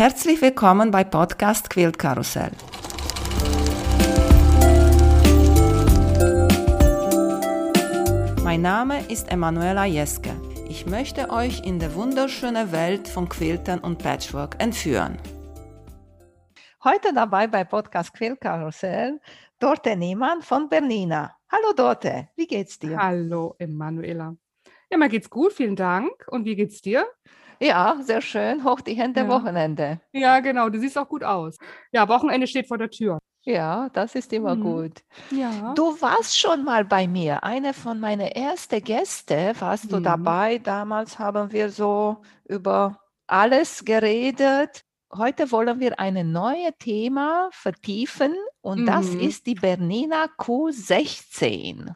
[0.00, 2.52] Herzlich willkommen bei Podcast Quilt Karussell.
[8.42, 10.30] Mein Name ist Emanuela Jeske.
[10.70, 15.18] Ich möchte euch in die wunderschöne Welt von Quiltern und Patchwork entführen.
[16.82, 19.20] Heute dabei bei Podcast Quilt Karussell
[19.58, 21.36] Dorte Niemann von Bernina.
[21.52, 22.96] Hallo Dorte, wie geht's dir?
[22.96, 24.34] Hallo Emanuela.
[24.90, 26.26] Ja, mir geht's gut, vielen Dank.
[26.28, 27.06] Und wie geht's dir?
[27.60, 28.64] Ja, sehr schön.
[28.64, 29.28] Hoch die Hände, Ja.
[29.28, 30.00] Wochenende.
[30.12, 31.56] Ja, genau, du siehst auch gut aus.
[31.92, 33.18] Ja, Wochenende steht vor der Tür.
[33.44, 34.62] Ja, das ist immer Mhm.
[34.62, 34.92] gut.
[35.30, 35.72] Ja.
[35.74, 37.42] Du warst schon mal bei mir.
[37.44, 40.02] Eine von meinen ersten Gäste warst du Mhm.
[40.04, 40.58] dabei.
[40.58, 44.82] Damals haben wir so über alles geredet.
[45.16, 49.20] Heute wollen wir ein neues Thema vertiefen und das Mhm.
[49.20, 51.94] ist die Bernina Q16.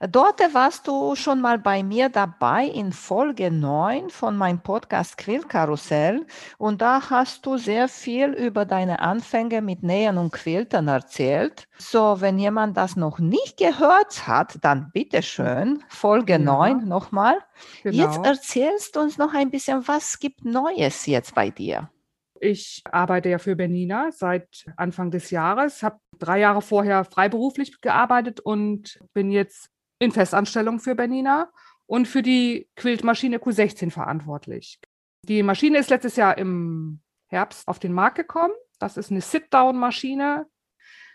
[0.00, 6.26] Dort warst du schon mal bei mir dabei in Folge 9 von meinem Podcast Quillkarussell
[6.58, 11.66] und da hast du sehr viel über deine Anfänge mit Nähen und Quiltern erzählt.
[11.78, 16.38] So, wenn jemand das noch nicht gehört hat, dann bitteschön, Folge Ja.
[16.38, 17.38] 9 nochmal.
[17.84, 18.22] Jetzt Genau.
[18.22, 21.90] erzählst du uns noch ein bisschen, was gibt Neues jetzt bei dir?
[22.38, 28.40] Ich arbeite ja für Bernina seit Anfang des Jahres, habe drei Jahre vorher freiberuflich gearbeitet
[28.40, 31.50] und bin jetzt in Festanstellung für Bernina
[31.86, 34.80] und für die Quiltmaschine Q16 verantwortlich.
[35.22, 38.52] Die Maschine ist letztes Jahr im Herbst auf den Markt gekommen.
[38.78, 40.46] Das ist eine Sit-Down-Maschine.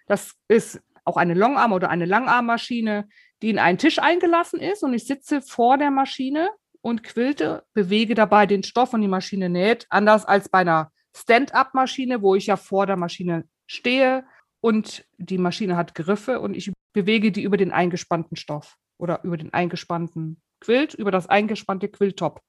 [0.07, 3.07] Das ist auch eine Longarm- oder eine Langarmmaschine,
[3.41, 6.49] die in einen Tisch eingelassen ist und ich sitze vor der Maschine
[6.81, 12.21] und quilte, bewege dabei den Stoff und die Maschine näht, anders als bei einer Stand-up-Maschine,
[12.21, 14.25] wo ich ja vor der Maschine stehe
[14.61, 19.37] und die Maschine hat Griffe und ich bewege die über den eingespannten Stoff oder über
[19.37, 22.39] den eingespannten Quilt, über das eingespannte Quilttop.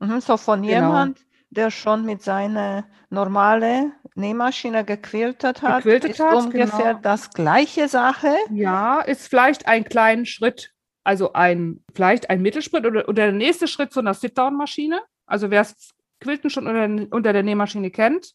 [0.00, 0.72] Mhm, so von Genau.
[0.74, 7.00] jemand, der schon mit seiner normalen Nähmaschine gequiltet hat, Gequiltet ist hat, ungefähr genau.
[7.02, 8.34] das gleiche Sache.
[8.50, 10.72] Ja, ist vielleicht ein kleinen Schritt,
[11.04, 15.02] also ein, vielleicht ein Mittelschritt oder, oder der nächste Schritt zu einer Sit-Down-Maschine.
[15.26, 18.34] Also wer das Quilten schon unter, unter der Nähmaschine kennt,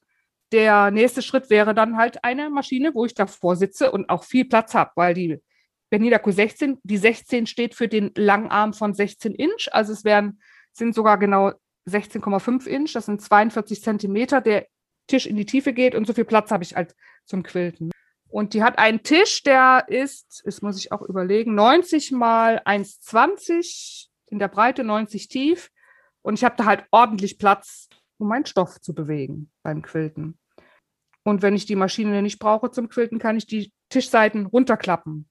[0.51, 4.45] der nächste Schritt wäre dann halt eine Maschine, wo ich davor sitze und auch viel
[4.45, 5.41] Platz habe, weil die
[5.89, 9.69] Bernina Q16, die 16 steht für den Langarm von 16 Inch.
[9.71, 10.39] Also es wären,
[10.73, 11.53] sind sogar genau
[11.87, 12.93] 16,5 Inch.
[12.93, 14.67] Das sind 42 Zentimeter, der
[15.07, 16.95] Tisch in die Tiefe geht und so viel Platz habe ich halt
[17.25, 17.91] zum Quilten.
[18.27, 24.07] Und die hat einen Tisch, der ist, das muss ich auch überlegen, 90 mal 1,20
[24.27, 25.69] in der Breite, 90 tief.
[26.21, 30.37] Und ich habe da halt ordentlich Platz, um meinen Stoff zu bewegen beim Quilten.
[31.23, 35.27] Und wenn ich die Maschine nicht brauche zum Quilten, kann ich die Tischseiten runterklappen.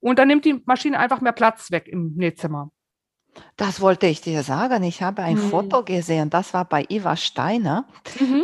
[0.00, 2.70] Und dann nimmt die Maschine einfach mehr Platz weg im Nähzimmer.
[3.56, 4.82] Das wollte ich dir sagen.
[4.82, 5.48] Ich habe ein Mhm.
[5.50, 7.88] Foto gesehen, das war bei Iva Steiner.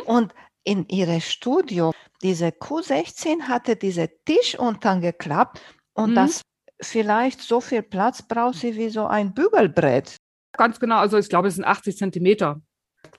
[0.06, 0.34] Und
[0.65, 5.60] in ihrem Studio, diese Q16 hatte diese Tisch unten geklappt
[5.95, 6.15] und Mhm.
[6.15, 6.43] das
[6.81, 10.16] vielleicht so viel Platz braucht sie wie so ein Bügelbrett.
[10.56, 12.62] Ganz genau, also ich glaube, es sind 80 Zentimeter.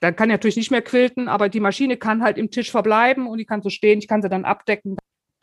[0.00, 3.26] Dann kann ich natürlich nicht mehr quilten, aber die Maschine kann halt im Tisch verbleiben
[3.26, 4.96] und die kann so stehen, ich kann sie dann abdecken.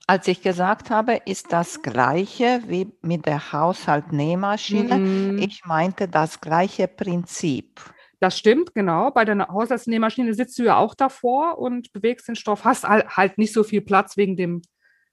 [0.07, 4.97] Als ich gesagt habe, ist das gleiche wie mit der Haushaltnähmaschine.
[4.97, 5.37] Mhm.
[5.39, 7.81] Ich meinte das gleiche Prinzip.
[8.19, 9.11] Das stimmt, genau.
[9.11, 13.37] Bei der Haushaltsnähmaschine sitzt du ja auch davor und bewegst den Stoff, hast halt halt
[13.37, 14.61] nicht so viel Platz wegen dem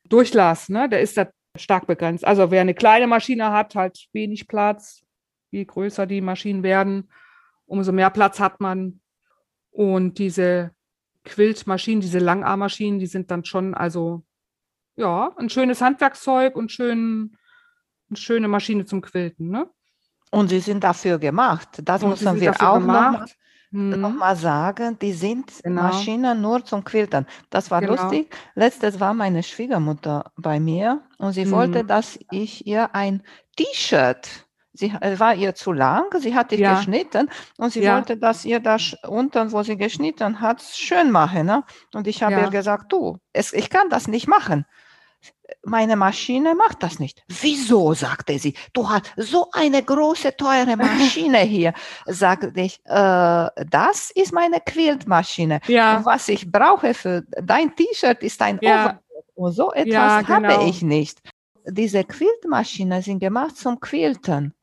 [0.08, 0.88] Durchlass, ne?
[0.88, 2.24] Der ist da stark begrenzt.
[2.24, 5.02] Also wer eine kleine Maschine hat, halt wenig Platz.
[5.50, 7.10] Je größer die Maschinen werden,
[7.66, 9.00] umso mehr Platz hat man.
[9.74, 10.70] Und diese
[11.24, 14.22] Quiltmaschinen, diese Langarmmaschinen, die sind dann schon, also
[14.94, 17.36] ja, ein schönes Handwerkszeug und schön,
[18.08, 19.68] eine schöne Maschine zum Quilten, ne?
[20.30, 21.68] Und sie sind dafür gemacht.
[21.82, 23.26] Das Und müssen wir auch nochmal.
[23.72, 24.00] Mhm.
[24.00, 24.96] noch mal sagen.
[25.00, 25.82] Die sind Genau.
[25.82, 27.26] Maschinen nur zum Quiltern.
[27.50, 27.94] Das war Genau.
[27.94, 28.32] lustig.
[28.54, 31.88] Letztes war meine Schwiegermutter bei mir und sie wollte, Mhm.
[31.88, 33.24] dass ich ihr ein
[33.56, 34.44] T-Shirt,
[34.74, 36.74] sie äh, war ihr zu lang, sie hatte Ja.
[36.74, 37.94] geschnitten und sie Ja.
[37.96, 41.46] wollte, dass ihr das unten, wo sie geschnitten hat, schön machen.
[41.46, 41.64] Ne?
[41.94, 42.40] Und ich habe Ja.
[42.44, 44.66] ihr gesagt, du, es, ich kann das nicht machen.
[45.65, 47.22] Meine Maschine macht das nicht.
[47.28, 48.54] Wieso, sagte sie.
[48.72, 51.72] Du hast so eine große, teure Maschine hier.
[52.06, 55.60] Sagte ich, äh, das ist meine Quiltmaschine.
[55.66, 55.98] Ja.
[55.98, 58.84] Und was ich brauche für dein T-Shirt ist ein Ja.
[58.84, 58.98] Overlock.
[59.36, 60.66] Und so etwas Ja, habe genau.
[60.66, 61.20] ich nicht.
[61.66, 64.54] Diese Quiltmaschinen sind gemacht zum Quilten.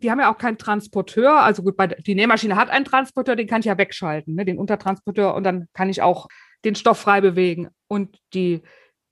[0.00, 1.40] Die haben ja auch keinen Transporteur.
[1.40, 4.58] Also gut, bei, die Nähmaschine hat einen Transporteur, den kann ich ja wegschalten, ne, den
[4.58, 6.28] Untertransporteur, und dann kann ich auch
[6.64, 7.68] den Stoff frei bewegen.
[7.88, 8.62] Und die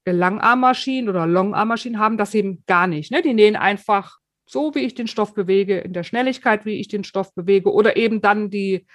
[0.06, 3.10] Langarmmaschinen oder Longarmmaschinen haben das eben gar nicht.
[3.10, 3.22] Ne?
[3.22, 7.04] Die nähen einfach so, wie ich den Stoff bewege, in der Schnelligkeit, wie ich den
[7.04, 8.86] Stoff bewege, oder eben dann die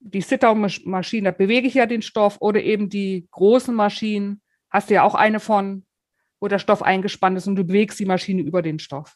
[0.00, 4.40] die Sit-Down-Maschinen, da bewege ich ja den Stoff oder eben die großen Maschinen,
[4.70, 5.84] hast du ja auch eine von,
[6.40, 9.14] wo der Stoff eingespannt ist und du bewegst die Maschine über den Stoff.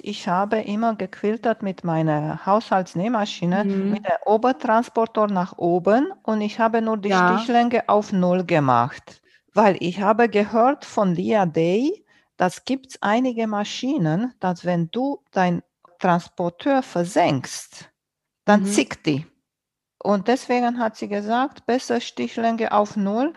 [0.00, 3.90] Ich habe immer gequiltert mit meiner Haushaltsnähmaschine Mhm.
[3.90, 7.12] mit der Obertransportor nach oben und ich habe nur die Ja.
[7.12, 9.22] Stichlänge auf Null gemacht,
[9.52, 12.04] weil ich habe gehört von Lia Day,
[12.38, 15.62] das gibt es einige Maschinen, dass wenn du dein
[15.98, 17.90] Transporteur versenkst,
[18.46, 18.64] dann Mhm.
[18.64, 19.26] zickt die.
[20.02, 23.32] Und deswegen hat sie gesagt, besser Stichlänge auf Null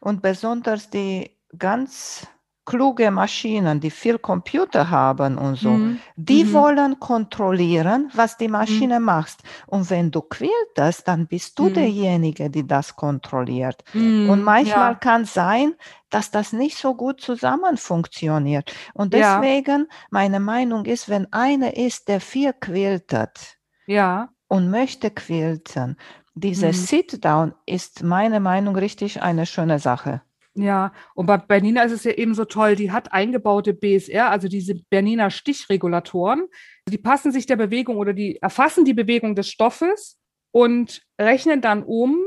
[0.00, 2.26] und besonders die ganz
[2.66, 6.02] kluge Maschinen, die viel Computer haben und so, Mhm.
[6.16, 6.52] die Mhm.
[6.52, 9.38] wollen kontrollieren, was die Maschine macht.
[9.66, 11.74] Und wenn du quiltest, dann bist du Mhm.
[11.74, 13.84] derjenige, die das kontrolliert.
[13.92, 14.30] Mhm.
[14.30, 15.00] Und manchmal ja.
[15.00, 15.74] kann sein,
[16.10, 18.72] dass das nicht so gut zusammen funktioniert.
[18.94, 19.40] Und Ja.
[19.40, 25.96] deswegen, meine Meinung ist, wenn einer ist, der viel quiltet ja, und möchte quilten,
[26.34, 26.72] diese Mhm.
[26.72, 30.22] Sit-Down ist meine Meinung richtig eine schöne Sache.
[30.56, 30.92] Ja.
[31.14, 34.74] Und bei Bernina ist es ja eben so toll, die hat eingebaute BSR, also diese
[34.90, 36.46] Bernina Stichregulatoren.
[36.88, 40.18] Die passen sich der Bewegung oder die erfassen die Bewegung des Stoffes
[40.52, 42.18] und rechnen dann um.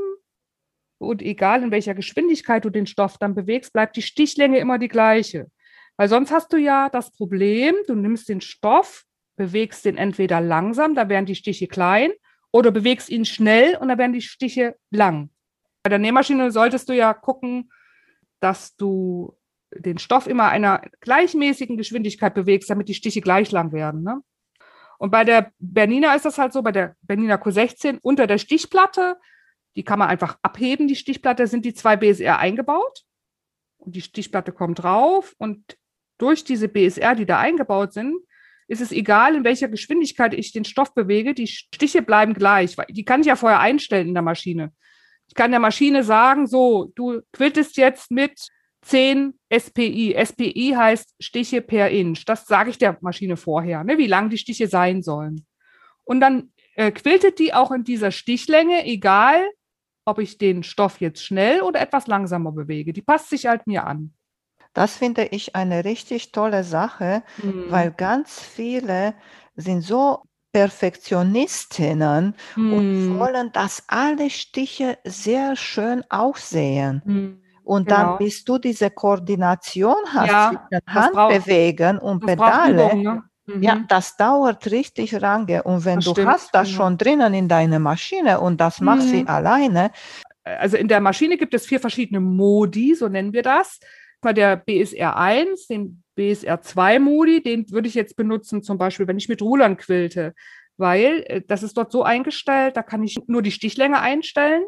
[1.01, 4.89] Und egal in welcher Geschwindigkeit du den Stoff dann bewegst, bleibt die Stichlänge immer die
[4.89, 5.49] gleiche.
[5.97, 9.05] Weil sonst hast du ja das Problem, du nimmst den Stoff,
[9.37, 12.11] bewegst den entweder langsam, da werden die Stiche klein,
[12.51, 15.29] oder bewegst ihn schnell und da werden die Stiche lang.
[15.83, 17.71] Bei der Nähmaschine solltest du ja gucken,
[18.39, 19.37] dass du
[19.71, 24.03] den Stoff immer einer gleichmäßigen Geschwindigkeit bewegst, damit die Stiche gleich lang werden.
[24.03, 24.21] Ne?
[24.97, 29.17] Und bei der Bernina ist das halt so, bei der Bernina Q16 unter der Stichplatte,
[29.75, 33.03] die kann man einfach abheben, die Stichplatte, sind die zwei BSR eingebaut.
[33.77, 35.77] Und die Stichplatte kommt drauf und
[36.17, 38.17] durch diese BSR, die da eingebaut sind,
[38.67, 42.85] ist es egal, in welcher Geschwindigkeit ich den Stoff bewege, die Stiche bleiben gleich, weil
[42.89, 44.73] die kann ich ja vorher einstellen in der Maschine.
[45.29, 48.47] Ich kann der Maschine sagen, so, du quiltest jetzt mit
[48.81, 50.15] 10 SPI.
[50.25, 52.25] SPI heißt Stiche per Inch.
[52.25, 55.45] Das sage ich der Maschine vorher, ne, wie lang die Stiche sein sollen.
[56.03, 59.47] Und dann äh, quiltet die auch in dieser Stichlänge, egal
[60.05, 62.91] ob ich den Stoff jetzt schnell oder etwas langsamer bewege.
[62.91, 64.13] Die passt sich halt mir an.
[64.73, 67.65] Das finde ich eine richtig tolle Sache, Mhm.
[67.69, 69.13] weil ganz viele
[69.55, 70.23] sind so
[70.53, 73.19] Perfektionistinnen und Mhm.
[73.19, 77.01] wollen, dass alle Stiche sehr schön aussehen.
[77.05, 77.41] Mhm.
[77.63, 77.97] Und Genau.
[78.13, 83.23] dann, bis du diese Koordination hast Ja, zwischen Handbewegen und Pedale, Übung, ne?
[83.45, 83.61] Mhm.
[83.63, 85.61] ja, das dauert richtig lange.
[85.63, 86.77] Und wenn Das du stimmt, hast das genau.
[86.77, 89.27] schon drinnen in deiner Maschine und das macht sie Mhm.
[89.27, 89.91] alleine,
[90.43, 93.79] also in der Maschine gibt es vier verschiedene Modi, so nennen wir das.
[94.23, 99.07] Mal der BSR 1, den BSR 2 Modi, den würde ich jetzt benutzen, zum Beispiel,
[99.07, 100.35] wenn ich mit Rulern quilte,
[100.75, 104.65] weil äh, das ist dort so eingestellt, da kann ich nur die Stichlänge einstellen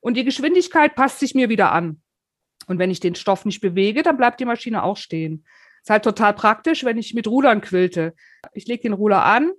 [0.00, 2.02] und die Geschwindigkeit passt sich mir wieder an.
[2.66, 5.44] Und wenn ich den Stoff nicht bewege, dann bleibt die Maschine auch stehen.
[5.80, 8.12] Ist halt total praktisch, wenn ich mit Rulern quilte.
[8.52, 9.52] Ich lege den Ruler an,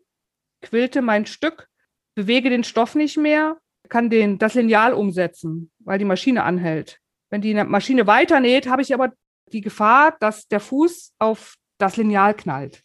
[0.62, 1.70] quilte mein Stück,
[2.14, 3.58] bewege den Stoff nicht mehr,
[3.88, 7.00] kann den, das Lineal umsetzen, weil die Maschine anhält.
[7.30, 9.14] Wenn die Maschine weiternäht, habe ich aber
[9.54, 12.84] die Gefahr, dass der Fuß auf das Lineal knallt.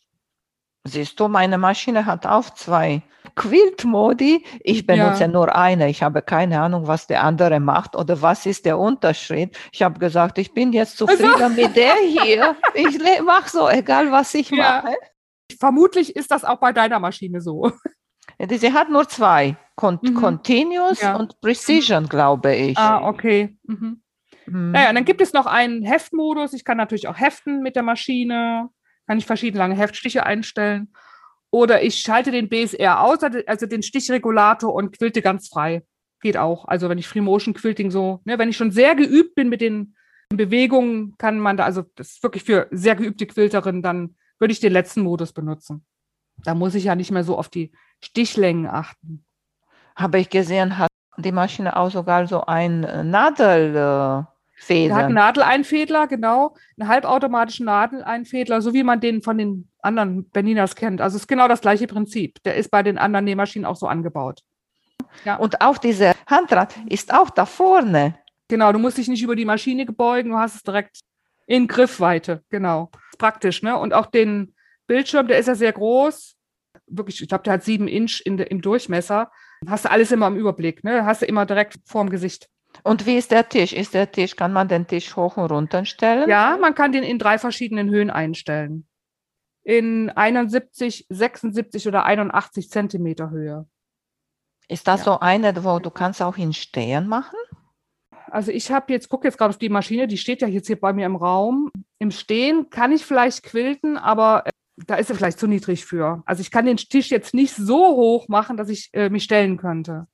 [0.89, 3.03] Siehst du, meine Maschine hat auch zwei
[3.35, 4.45] Quilt-Modi.
[4.61, 5.29] Ich benutze Ja.
[5.29, 5.89] nur eine.
[5.91, 9.59] Ich habe keine Ahnung, was der andere macht oder was ist der Unterschied.
[9.73, 12.57] Ich habe gesagt, ich bin jetzt zufrieden mit der hier.
[12.75, 14.83] Ich mache so, egal was ich Ja.
[14.85, 14.97] mache.
[15.59, 17.73] Vermutlich ist das auch bei deiner Maschine so.
[18.49, 19.57] Sie hat nur zwei.
[19.76, 20.14] Con Mhm.
[20.14, 21.17] Continuous Ja.
[21.17, 22.79] und Precision, glaube ich.
[22.79, 23.57] Ah, okay.
[23.64, 24.02] Mhm.
[24.47, 24.73] Mhm.
[24.73, 26.53] Naja, und dann gibt es noch einen Heftmodus.
[26.53, 28.69] Ich kann natürlich auch heften mit der Maschine.
[29.07, 30.93] Kann ich verschiedene lange Heftstiche einstellen.
[31.50, 35.85] Oder ich schalte den BSR aus, also den Stichregulator und quilte ganz frei.
[36.21, 36.67] Geht auch.
[36.67, 39.61] Also wenn ich Free Motion Quilting so, ne, wenn ich schon sehr geübt bin mit
[39.61, 39.95] den
[40.29, 44.61] Bewegungen, kann man da, also das ist wirklich für sehr geübte Quilterinnen, dann würde ich
[44.61, 45.87] den letzten Modus benutzen.
[46.45, 47.73] Da muss ich ja nicht mehr so auf die
[48.03, 49.25] Stichlängen achten.
[49.95, 53.05] Habe ich gesehen, hat die Maschine auch sogar so ein äh,
[54.57, 54.89] Nadelfeder.
[54.89, 60.29] Der hat einen Nadeleinfädler, genau, einen halbautomatischen Nadeleinfädler, so wie man den von den anderen
[60.31, 61.01] Berninas kennt.
[61.01, 62.43] Also es ist genau das gleiche Prinzip.
[62.45, 64.43] Der ist bei den anderen Nähmaschinen auch so angebaut.
[65.39, 68.19] Und auch dieser Handrad ist auch da vorne.
[68.49, 71.01] Genau, du musst dich nicht über die Maschine beugen, du hast es direkt
[71.47, 72.43] in Griffweite.
[72.51, 72.91] Genau.
[73.19, 73.77] Praktisch, ne?
[73.77, 74.55] Und auch den
[74.87, 76.37] Bildschirm, der ist ja sehr groß.
[76.87, 79.31] Wirklich, ich glaube, der hat sieben Inch in im Durchmesser.
[79.67, 81.05] Hast du alles immer im Überblick, ne?
[81.05, 82.49] Hast du immer direkt vorm Gesicht.
[82.83, 83.73] Und wie ist der Tisch?
[83.73, 86.28] Ist der Tisch, kann man den Tisch hoch und runter stellen?
[86.28, 88.87] Ja, man kann den in drei verschiedenen Höhen einstellen.
[89.62, 93.66] In 71, 76 oder 81 Zentimeter Höhe.
[94.68, 95.04] Ist das Ja.
[95.04, 97.37] so eine, wo du kannst auch in Stehen machen?
[98.30, 100.80] Also ich habe jetzt, gucke jetzt gerade auf die Maschine, die steht ja jetzt hier
[100.80, 101.71] bei mir im Raum.
[101.99, 104.50] Im Stehen kann ich vielleicht quilten, aber äh,
[104.87, 106.23] da ist er vielleicht zu niedrig für.
[106.26, 109.56] Also ich kann den Tisch jetzt nicht so hoch machen, dass ich äh, mich stellen
[109.56, 110.06] könnte.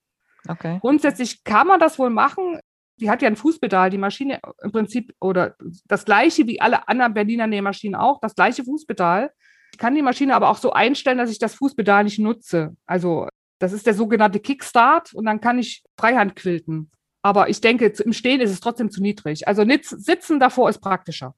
[0.49, 0.79] Okay.
[0.81, 2.59] Grundsätzlich kann man das wohl machen.
[2.97, 5.57] Die hat ja ein Fußpedal, die Maschine im Prinzip oder
[5.87, 9.33] das gleiche wie alle anderen Berliner Nähmaschinen auch, das gleiche Fußpedal.
[9.73, 12.77] Ich kann die Maschine aber auch so einstellen, dass ich das Fußpedal nicht nutze.
[12.87, 16.91] Also das ist der sogenannte Kickstart und dann kann ich Freihand quilten.
[17.23, 19.47] Aber ich denke, im Stehen ist es trotzdem zu niedrig.
[19.47, 21.35] Also sitzen davor ist praktischer.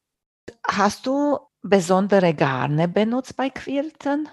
[0.67, 4.29] Hast du besondere Garne benutzt bei Quilten?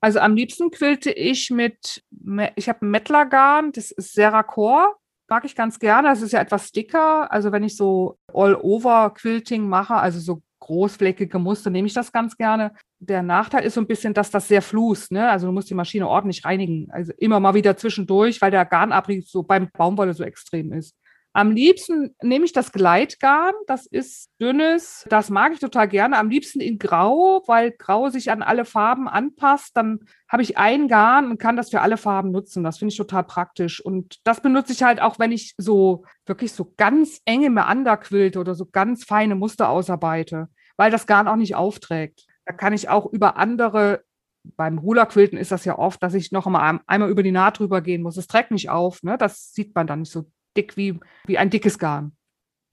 [0.00, 2.04] Also am liebsten quilte ich mit,
[2.54, 4.96] ich habe ein Mettlergarn, das ist Seracor,
[5.28, 6.08] mag ich ganz gerne.
[6.08, 7.30] Das ist ja etwas dicker.
[7.32, 12.72] Also wenn ich so All-Over-Quilting mache, also so großflächige Muster, nehme ich das ganz gerne.
[12.98, 15.12] Der Nachteil ist so ein bisschen, dass das sehr fließt.
[15.12, 15.28] Ne?
[15.28, 16.88] Also du musst die Maschine ordentlich reinigen.
[16.90, 20.96] Also immer mal wieder zwischendurch, weil der Garnabrieb so beim Baumwolle so extrem ist.
[21.36, 23.52] Am liebsten nehme ich das Gleitgarn.
[23.66, 25.04] Das ist dünnes.
[25.10, 26.16] Das mag ich total gerne.
[26.16, 29.76] Am liebsten in Grau, weil Grau sich an alle Farben anpasst.
[29.76, 32.64] Dann habe ich ein Garn und kann das für alle Farben nutzen.
[32.64, 33.84] Das finde ich total praktisch.
[33.84, 38.38] Und das benutze ich halt auch, wenn ich so wirklich so ganz enge Meander quilte
[38.40, 42.24] oder so ganz feine Muster ausarbeite, weil das Garn auch nicht aufträgt.
[42.46, 44.04] Da kann ich auch über andere,
[44.42, 47.82] beim Rulerquilten ist das ja oft, dass ich noch einmal, einmal über die Naht drüber
[47.82, 48.16] gehen muss.
[48.16, 49.02] Es trägt nicht auf.
[49.02, 49.18] Ne?
[49.18, 50.24] Das sieht man dann nicht so
[50.56, 52.12] dick wie, wie ein dickes Garn.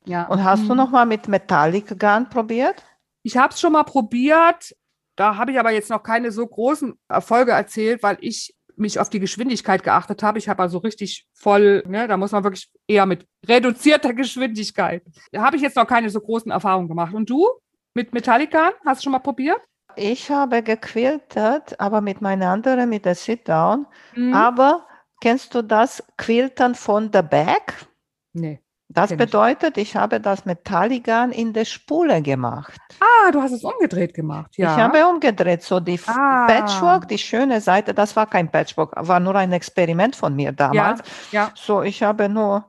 [0.06, 0.26] Ja.
[0.28, 0.78] Und hast du Mhm.
[0.78, 2.84] noch mal mit Metallic Garn probiert?
[3.24, 4.76] Ich habe es schon mal probiert.
[5.16, 9.10] Da habe ich aber jetzt noch keine so großen Erfolge erzählt, weil ich mich auf
[9.10, 10.40] die Geschwindigkeit geachtet habe.
[10.40, 15.04] Ich habe also richtig voll, ne, da muss man wirklich eher mit reduzierter Geschwindigkeit.
[15.32, 17.14] Da habe ich jetzt noch keine so großen Erfahrungen gemacht.
[17.14, 17.48] Und du
[17.94, 19.62] mit Metallica, hast du schon mal probiert?
[19.96, 23.86] Ich habe gequiltet, aber mit meiner anderen, mit der Sit-Down.
[24.16, 24.34] Mhm.
[24.34, 24.88] Aber
[25.24, 27.88] kennst du das Quilten von the back?
[28.34, 28.60] Nee.
[28.90, 32.80] Das bedeutet, ich habe das Metalligan in der Spule gemacht.
[33.00, 34.52] Ah, du hast es umgedreht gemacht.
[34.58, 34.76] Ja.
[34.76, 36.46] Ich habe umgedreht, so die Ah.
[36.46, 41.00] Patchwork, die schöne Seite, das war kein Patchwork, war nur ein Experiment von mir damals.
[41.32, 41.50] ja.
[41.56, 42.66] So, ich habe nur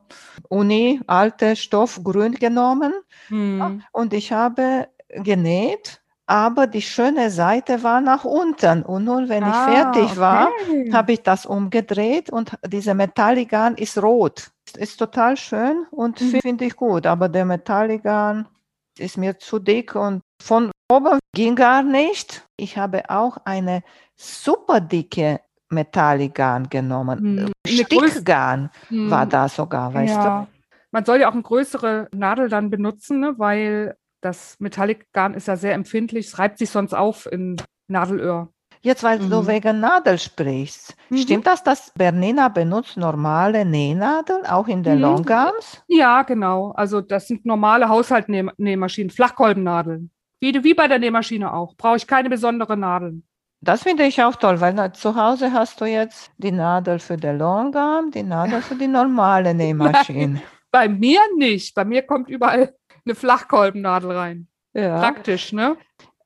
[0.49, 2.93] Uni, alte Stoff, grün genommen
[3.27, 3.83] Hm.
[3.91, 8.83] und ich habe genäht, aber die schöne Seite war nach unten.
[8.83, 10.91] Und nun, wenn ich Ah, fertig war, okay.
[10.93, 14.49] habe ich das umgedreht und diese Metalligan ist rot.
[14.77, 16.39] Ist, total schön und Mhm.
[16.41, 18.47] finde ich gut, aber der Metalligan
[18.97, 22.47] ist mir zu dick und von oben ging gar nicht.
[22.57, 23.83] Ich habe auch eine
[24.15, 27.37] super dicke Metalligan genommen.
[27.37, 27.51] Hm.
[27.67, 29.11] Stickgarn Hm.
[29.11, 30.47] war das sogar, weißt ja.
[30.91, 33.33] Man soll ja auch eine größere Nadel dann benutzen, ne?
[33.37, 36.27] weil das Metallic-Garn ist ja sehr empfindlich.
[36.27, 37.55] Es reibt sich sonst auf in
[37.87, 38.49] Nadelöhr.
[38.49, 38.77] du?
[38.81, 39.47] Jetzt, weil du Mhm.
[39.47, 41.17] wegen Nadel sprichst, Mhm.
[41.17, 45.01] stimmt das, dass Bernina benutzt normale Nähnadeln, auch in den Mhm.
[45.01, 45.83] Longarms?
[45.87, 46.71] Ja, genau.
[46.71, 50.11] Also das sind normale Haushaltnähmaschinen, Flachkolbennadeln.
[50.39, 51.75] Wie, wie bei der Nähmaschine auch.
[51.77, 53.23] Brauche ich keine besonderen Nadeln.
[53.61, 57.17] Das finde ich auch toll, weil na, zu Hause hast du jetzt die Nadel für
[57.17, 60.41] den Longarm, die Nadel für die normale Nähmaschine.
[60.71, 61.73] Bei mir nicht.
[61.73, 62.75] Bei mir kommt überall
[63.05, 64.47] eine Flachkolbennadel rein.
[64.73, 64.99] Ja.
[64.99, 65.77] Praktisch, ne?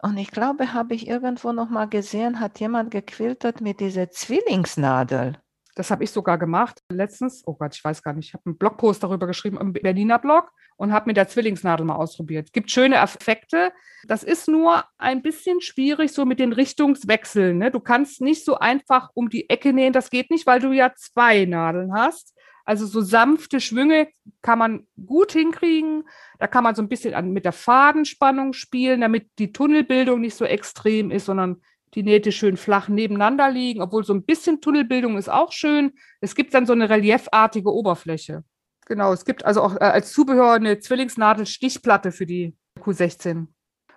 [0.02, 5.38] Und ich glaube, habe ich irgendwo noch mal gesehen, hat jemand gequiltet mit dieser Zwillingsnadel.
[5.76, 7.44] Das habe ich sogar gemacht letztens.
[7.46, 8.28] Oh Gott, ich weiß gar nicht.
[8.28, 11.96] Ich habe einen Blogpost darüber geschrieben im Berliner Blog und habe mit der Zwillingsnadel mal
[11.96, 12.52] ausprobiert.
[12.54, 13.72] Gibt schöne Effekte.
[14.08, 17.58] Das ist nur ein bisschen schwierig so mit den Richtungswechseln.
[17.58, 17.72] Ne?
[17.72, 19.94] Du kannst nicht so einfach um die Ecke nähen.
[19.94, 22.36] Das geht nicht, weil du ja zwei Nadeln hast.
[22.70, 24.10] Also so sanfte Schwünge
[24.44, 26.04] kann man gut hinkriegen.
[26.38, 30.36] Da kann man so ein bisschen an, mit der Fadenspannung spielen, damit die Tunnelbildung nicht
[30.36, 31.64] so extrem ist, sondern
[31.96, 35.94] die Nähte schön flach nebeneinander liegen, obwohl so ein bisschen Tunnelbildung ist auch schön.
[36.22, 38.44] Es gibt dann so eine reliefartige Oberfläche.
[38.86, 43.48] Genau, es gibt also auch äh, als Zubehör eine Zwillingsnadel-Stichplatte für die Q16.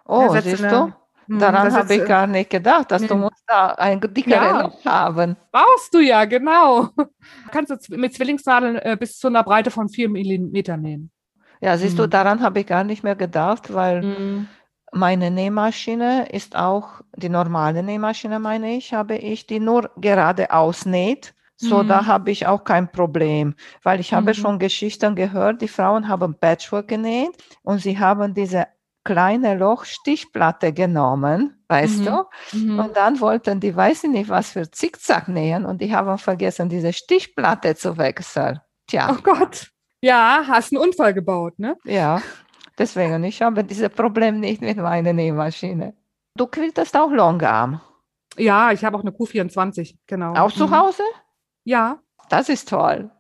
[0.07, 0.95] Oh, siehst du?
[1.29, 3.21] Hm, Daran da habe ich setze- gar nicht gedacht, dass du Nee.
[3.21, 4.63] musst da ein dickeres Ja.
[4.63, 5.37] Loch haben.
[5.53, 6.89] Brauchst du ja, genau.
[7.51, 11.11] Kannst du mit Zwillingsnadeln äh, bis zu einer Breite von 4 Millimeter nähen.
[11.61, 12.11] Ja, siehst du, Mhm.
[12.11, 14.49] daran habe ich gar nicht mehr gedacht, weil Mhm.
[14.93, 21.35] meine Nähmaschine ist auch, die normale Nähmaschine meine ich, habe ich, die nur geradeaus näht.
[21.57, 21.89] So, Mhm.
[21.89, 24.35] da habe ich auch kein Problem, weil ich habe Mhm.
[24.35, 27.31] schon Geschichten gehört, die Frauen haben Patchwork genäht
[27.63, 28.67] und sie haben diese
[29.05, 32.05] kleine Loch-Stichplatte genommen, weißt Mhm.
[32.05, 32.25] du?
[32.53, 32.79] Mhm.
[32.79, 36.69] Und dann wollten die, weiß ich nicht, was für Zickzack nähen und die haben vergessen,
[36.69, 38.61] diese Stichplatte zu wechseln.
[38.87, 39.69] Tja, Oh Gott.
[40.03, 41.77] Ja, hast einen Unfall gebaut, ne?
[41.85, 42.21] ja,
[42.79, 45.95] deswegen, ich habe dieses Problem nicht mit meiner Nähmaschine.
[46.37, 47.81] Du quiltest auch Longarm,
[48.37, 50.35] Ja, ich habe auch eine Q24, genau.
[50.35, 50.77] auch zu Mhm.
[50.77, 51.03] Hause?
[51.65, 51.99] Ja,
[52.31, 53.11] Das ist toll.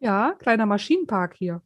[0.00, 1.62] Ja, kleiner Maschinenpark hier.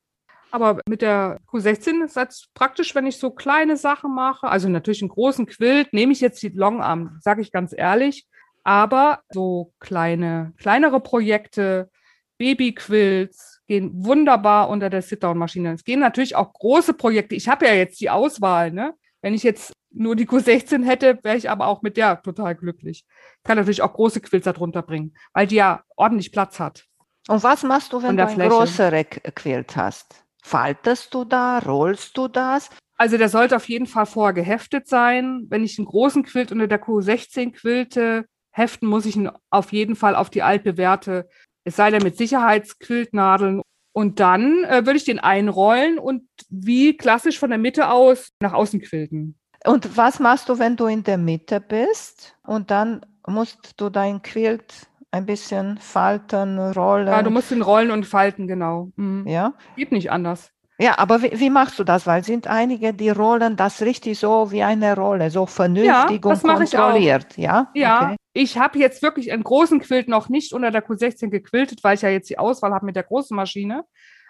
[0.50, 4.49] Aber mit der Q16 ist das praktisch, wenn ich so kleine Sachen mache.
[4.49, 8.26] Also natürlich einen großen Quilt nehme ich jetzt die Longarm, sage ich ganz ehrlich.
[8.64, 11.90] Aber so kleine, kleinere Projekte,
[12.38, 15.75] Babyquilts gehen wunderbar unter der Sit-Down-Maschine.
[15.75, 17.35] Es gehen natürlich auch große Projekte.
[17.35, 18.71] Ich habe ja jetzt die Auswahl.
[18.71, 18.95] Ne?
[19.23, 23.04] Wenn ich jetzt nur die Q16 hätte, wäre ich aber auch mit der total glücklich.
[23.07, 26.87] Ich kann natürlich auch große Quilts darunter bringen, weil die ja ordentlich Platz hat.
[27.28, 30.25] Und was machst du, wenn du ein größere Quilt hast?
[30.42, 31.59] Faltest du da?
[31.59, 32.70] Rollst du das?
[32.97, 35.47] Also der sollte auf jeden Fall vorher geheftet sein.
[35.49, 39.97] Wenn ich einen großen Quilt unter der Q16 quilte, heften muss ich ihn auf jeden
[39.97, 41.28] Fall auf die altbewährte,
[41.64, 43.62] es sei denn mit Sicherheitsquiltnadeln.
[43.92, 48.52] Und dann äh, würde ich den einrollen und wie klassisch von der Mitte aus nach
[48.52, 49.37] außen quilten.
[49.64, 54.23] Und was machst du, wenn du in der Mitte bist und dann musst du dein
[54.23, 57.09] Quilt ein bisschen falten, rollen?
[57.09, 58.90] Ja, du musst ihn rollen und falten, genau.
[58.97, 59.26] Mhm.
[59.26, 59.55] Ja.
[59.76, 60.52] Geht nicht anders.
[60.79, 62.07] Ja, aber wie, wie, machst du das?
[62.07, 66.43] Weil sind einige, die rollen das richtig so wie eine Rolle, so vernünftig ja, und
[66.43, 67.37] kontrolliert.
[67.37, 68.05] Ja, ja.
[68.05, 68.17] Okay.
[68.33, 72.02] Ich habe jetzt wirklich einen großen Quilt noch nicht unter der Q16 gequiltet, weil ich
[72.02, 73.85] ja jetzt die Auswahl habe mit der großen Maschine.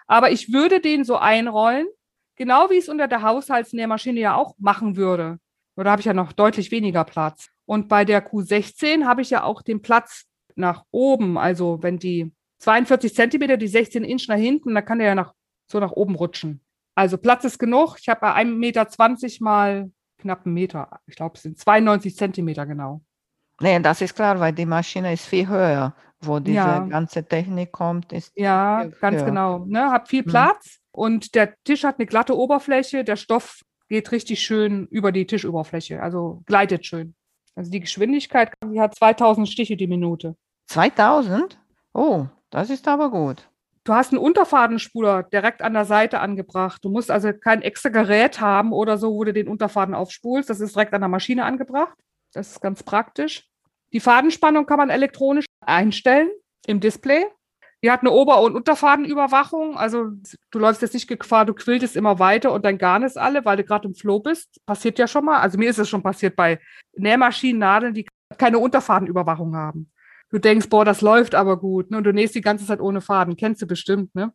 [0.07, 1.87] Aber ich würde den so einrollen,
[2.35, 5.37] genau wie ich es unter der Haushaltsnährmaschine ja auch machen würde.
[5.77, 7.49] Da habe ich ja noch deutlich weniger Platz.
[7.65, 11.37] Und bei der Q16 habe ich ja auch den Platz nach oben.
[11.37, 15.33] Also wenn die 42 Zentimeter, die 16 Inch nach hinten, da kann der ja nach
[15.67, 16.61] so nach oben rutschen.
[16.95, 17.97] Also Platz ist genug.
[17.99, 18.85] Ich habe 1,20 Meter
[19.39, 20.99] mal knapp einen Meter.
[21.07, 23.01] Ich glaube, es sind 92 Zentimeter genau.
[23.59, 25.95] Nee, das ist klar, weil die Maschine ist viel höher.
[26.23, 26.79] Wo diese ja.
[26.81, 28.31] ganze Technik kommt, ist.
[28.35, 29.25] Ja, ganz höher.
[29.25, 29.65] genau.
[29.65, 30.29] Ne, hab viel mhm.
[30.29, 31.01] Platz mhm.
[31.01, 33.03] und der Tisch hat eine glatte Oberfläche.
[33.03, 37.15] Der Stoff geht richtig schön über die Tischoberfläche, also gleitet schön.
[37.55, 40.35] Also die Geschwindigkeit die hat 2000 Stiche die Minute.
[40.71, 41.59] 2000?
[41.93, 43.49] Oh, das ist aber gut.
[43.83, 46.85] Du hast einen Unterfadenspuler direkt an der Seite angebracht.
[46.85, 50.49] Du musst also kein extra Gerät haben oder so, wo du den Unterfaden aufspulst.
[50.49, 51.97] Das ist direkt an der Maschine angebracht.
[52.31, 53.49] Das ist ganz praktisch.
[53.91, 56.29] Die Fadenspannung kann man elektronisch einstellen
[56.67, 57.25] im Display.
[57.83, 59.75] Die hat eine Ober- und Unterfadenüberwachung.
[59.75, 60.11] Also
[60.51, 63.57] du läufst jetzt nicht Gefahr, du quiltest immer weiter und dein Garn ist alle, weil
[63.57, 64.65] du gerade im Flow bist.
[64.65, 65.41] Passiert ja schon mal.
[65.41, 66.61] Also mir ist es schon passiert bei
[66.95, 68.05] Nähmaschinen, Nadeln, die
[68.37, 69.90] keine Unterfadenüberwachung haben
[70.31, 71.91] du denkst, boah, das läuft aber gut.
[71.91, 71.97] Ne?
[71.97, 73.35] Und du nähst die ganze Zeit ohne Faden.
[73.35, 74.33] Kennst du bestimmt, ne?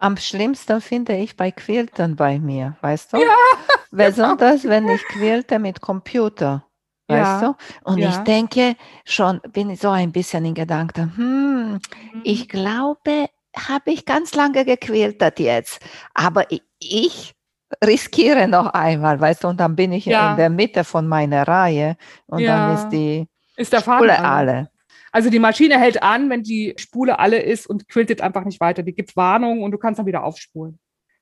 [0.00, 3.16] Am schlimmsten finde ich bei Quiltern bei mir, weißt du?
[3.18, 3.34] Ja.
[3.90, 6.64] Besonders wenn ich quilte mit Computer,
[7.08, 7.48] weißt ja.
[7.48, 7.90] du?
[7.90, 8.10] Und ja.
[8.10, 11.80] ich denke schon, bin ich so ein bisschen in Gedanken, hm, mhm.
[12.22, 15.80] ich glaube, habe ich ganz lange gequiltert jetzt.
[16.14, 16.44] Aber
[16.78, 17.34] ich,
[17.84, 20.30] riskiere noch einmal, weißt du, und dann bin ich ja.
[20.30, 24.70] in der Mitte von meiner Reihe und dann ist die ist der Faden alle.
[25.18, 28.84] Also die Maschine hält an, wenn die Spule alle ist und quiltet einfach nicht weiter.
[28.84, 30.78] Die gibt Warnung und du kannst dann wieder aufspulen.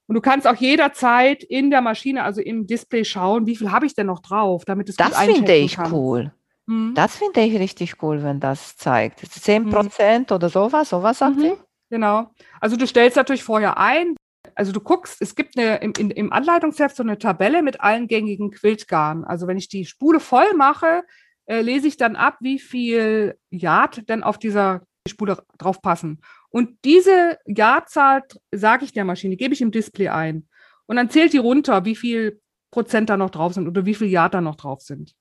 [0.06, 3.87] Und du kannst auch jederzeit in der Maschine, also im Display schauen, wie viel habe
[3.87, 5.90] ich denn noch drauf, damit es Das finde ich kann.
[5.94, 6.30] cool.
[6.66, 6.92] Mhm.
[6.94, 9.20] Das finde ich richtig cool, wenn das zeigt.
[9.20, 9.70] 10 mhm.
[9.70, 10.37] Prozent mhm.
[10.37, 11.40] oder sowas, sowas sagt mhm.
[11.40, 11.52] sie.
[11.88, 12.26] Genau.
[12.61, 14.14] Also du stellst natürlich vorher ein.
[14.54, 18.50] Also du guckst, es gibt eine, im, im Anleitungsheft so eine Tabelle mit allen gängigen
[18.50, 19.24] Quiltgarn.
[19.24, 21.02] Also wenn ich die Spule voll mache,
[21.46, 26.20] äh, lese ich dann ab, wie viel Yard denn auf dieser Spule drauf passen.
[26.50, 30.48] Und diese Yardzahl sage ich der Maschine, gebe ich im Display ein.
[30.87, 34.09] Und dann zählt die runter, wie viel Prozent da noch drauf sind oder wie viel
[34.09, 35.14] Yard da noch drauf sind.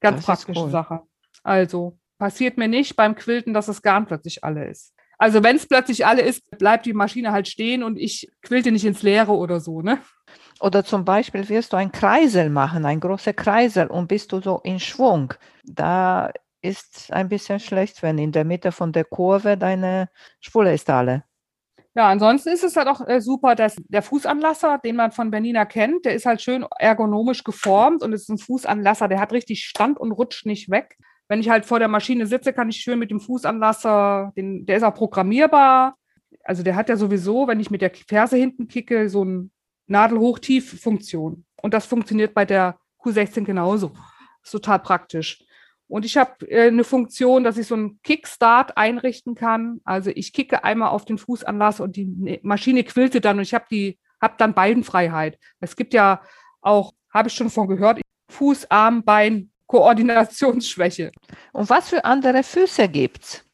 [0.00, 0.70] Ganz das praktische cool.
[0.70, 1.02] Sache.
[1.42, 4.94] Also passiert mir nicht beim Quilten, dass das Garn plötzlich alle ist.
[5.18, 8.84] Also wenn es plötzlich alle ist, bleibt die Maschine halt stehen und ich quilte nicht
[8.84, 9.98] ins Leere oder so, ne?
[10.58, 14.60] Oder zum Beispiel wirst du einen Kreisel machen, ein großer Kreisel und bist du so
[14.64, 15.34] in Schwung.
[15.62, 16.30] Da
[16.62, 20.08] ist ein bisschen schlecht, wenn in der Mitte von der Kurve deine
[20.40, 21.24] Spule ist alle.
[21.94, 25.66] Ja, ansonsten ist es halt auch äh, super, dass der Fußanlasser, den man von Bernina
[25.66, 30.00] kennt, der ist halt schön ergonomisch geformt und ist ein Fußanlasser, der hat richtig Stand
[30.00, 30.96] und rutscht nicht weg.
[31.28, 34.78] Wenn ich halt vor der Maschine sitze, kann ich schön mit dem Fußanlasser, den, der
[34.78, 35.96] ist auch programmierbar.
[36.44, 39.50] Also der hat ja sowieso, wenn ich mit der Ferse hinten kicke, so ein
[39.86, 41.44] Nadelhoch-Tief-Funktion.
[41.60, 43.92] Und das funktioniert bei der Q16 genauso.
[44.42, 45.44] Ist total praktisch.
[45.92, 49.82] Und ich habe äh, eine Funktion, dass ich so einen Kickstart einrichten kann.
[49.84, 53.52] Also ich kicke einmal auf den Fußanlass und die ne, Maschine quillte dann und ich
[53.52, 55.38] habe die, habe dann Beinfreiheit.
[55.60, 56.22] Es gibt ja
[56.62, 58.00] auch, habe ich schon von gehört,
[58.30, 61.12] Fuß, Arm, Bein, Koordinationsschwäche.
[61.52, 63.44] Und was für andere Füße gibt's?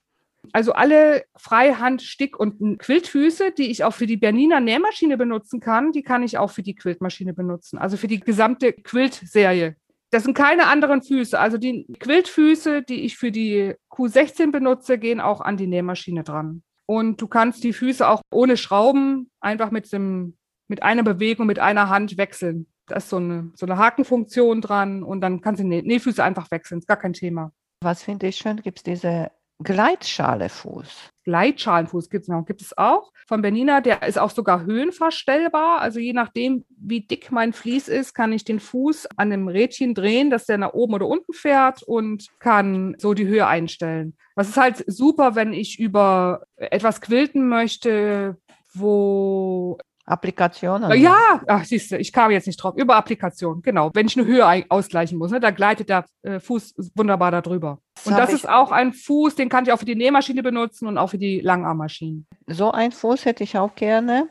[0.53, 5.90] Also alle Freihand-, Stick- und Quiltfüße, die ich auch für die Bernina Nähmaschine benutzen kann,
[5.90, 7.79] die kann ich auch für die Quiltmaschine benutzen.
[7.79, 9.74] Also für die gesamte Quilt-Serie.
[10.11, 11.38] Das sind keine anderen Füße.
[11.38, 16.62] Also die Quiltfüße, die ich für die Q16 benutze, gehen auch an die Nähmaschine dran.
[16.87, 21.59] Und du kannst die Füße auch ohne Schrauben einfach mit, dem, mit einer Bewegung, mit
[21.59, 22.66] einer Hand wechseln.
[22.87, 26.51] Da ist so eine, so eine Hakenfunktion dran und dann kannst du die Nähfüße einfach
[26.51, 26.79] wechseln.
[26.79, 27.53] Ist gar kein Thema.
[27.83, 31.11] Was finde ich schön, gibt es diese Gleitschalefuß.
[31.25, 32.47] Gleitschalenfuß gibt es noch.
[32.47, 33.81] Gibt es auch von Bernina.
[33.81, 35.81] Der ist auch sogar höhenverstellbar.
[35.81, 39.94] Also je nachdem, wie dick mein Vlies ist, kann ich den Fuß an dem Rädchen
[39.94, 44.16] drehen, dass der nach oben oder unten fährt und kann so die Höhe einstellen.
[44.37, 48.37] Was ist halt super, wenn ich über etwas quilten möchte,
[48.73, 50.99] wo Applikationen.
[51.01, 52.75] Ja, ach, siehst du, ich kam jetzt nicht drauf.
[52.77, 53.90] Über Applikation, genau.
[53.94, 57.79] Wenn ich eine Höhe ausgleichen muss, ne, da gleitet der äh, Fuß wunderbar darüber.
[57.94, 60.87] Das und das ist auch ein Fuß, den kann ich auch für die Nähmaschine benutzen
[60.87, 62.27] und auch für die Langarmmaschinen.
[62.47, 64.29] So ein Fuß hätte ich auch gerne.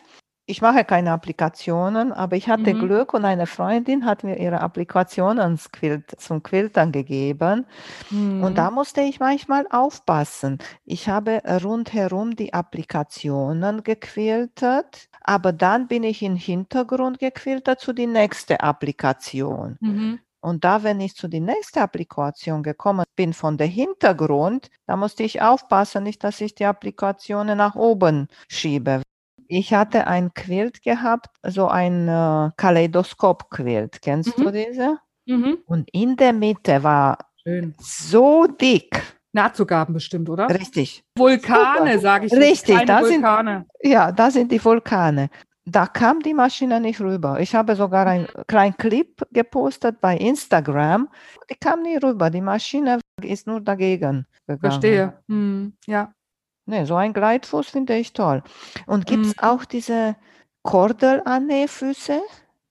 [0.49, 2.79] Ich mache keine Applikationen, aber ich hatte mhm.
[2.79, 5.59] Glück und eine Freundin hat mir ihre Applikationen
[6.17, 7.65] zum Quiltern gegeben.
[8.09, 8.43] Mhm.
[8.45, 10.59] Und da musste ich manchmal aufpassen.
[10.85, 18.07] Ich habe rundherum die Applikationen gequiltet, aber dann bin ich im Hintergrund gequiltet zu die
[18.07, 19.77] nächste Applikation.
[19.81, 20.19] Mhm.
[20.39, 25.23] Und da, wenn ich zu die nächste Applikation gekommen bin von der Hintergrund, da musste
[25.23, 29.01] ich aufpassen, nicht, dass ich die Applikationen nach oben schiebe.
[29.49, 34.01] Ich hatte ein Quilt gehabt, so ein äh, Kaleidoskop-Quilt.
[34.01, 34.43] Kennst mhm.
[34.43, 34.97] du diese?
[35.25, 35.57] Mhm.
[35.65, 37.75] Und in der Mitte war Schön.
[37.79, 39.16] so dick.
[39.37, 40.49] Nahtzugaben bestimmt, oder?
[40.49, 41.03] Richtig.
[41.15, 42.33] Vulkane, sage ich.
[42.33, 43.25] Richtig, da sind,
[43.81, 45.29] ja, da sind die Vulkane.
[45.69, 47.39] Da kam die Maschine nicht rüber.
[47.41, 48.43] Ich habe sogar einen mhm.
[48.47, 51.09] kleinen Clip gepostet bei Instagram.
[51.49, 52.29] Die kam nie rüber.
[52.29, 54.59] Die Maschine ist nur dagegen gegangen.
[54.61, 55.19] Verstehe.
[55.27, 56.13] Hm, ja.
[56.65, 58.43] Nee, so ein Gleitfuß finde ich toll.
[58.85, 59.43] Und gibt es mhm.
[59.43, 60.15] auch diese
[60.63, 62.21] Kordelannähfüße?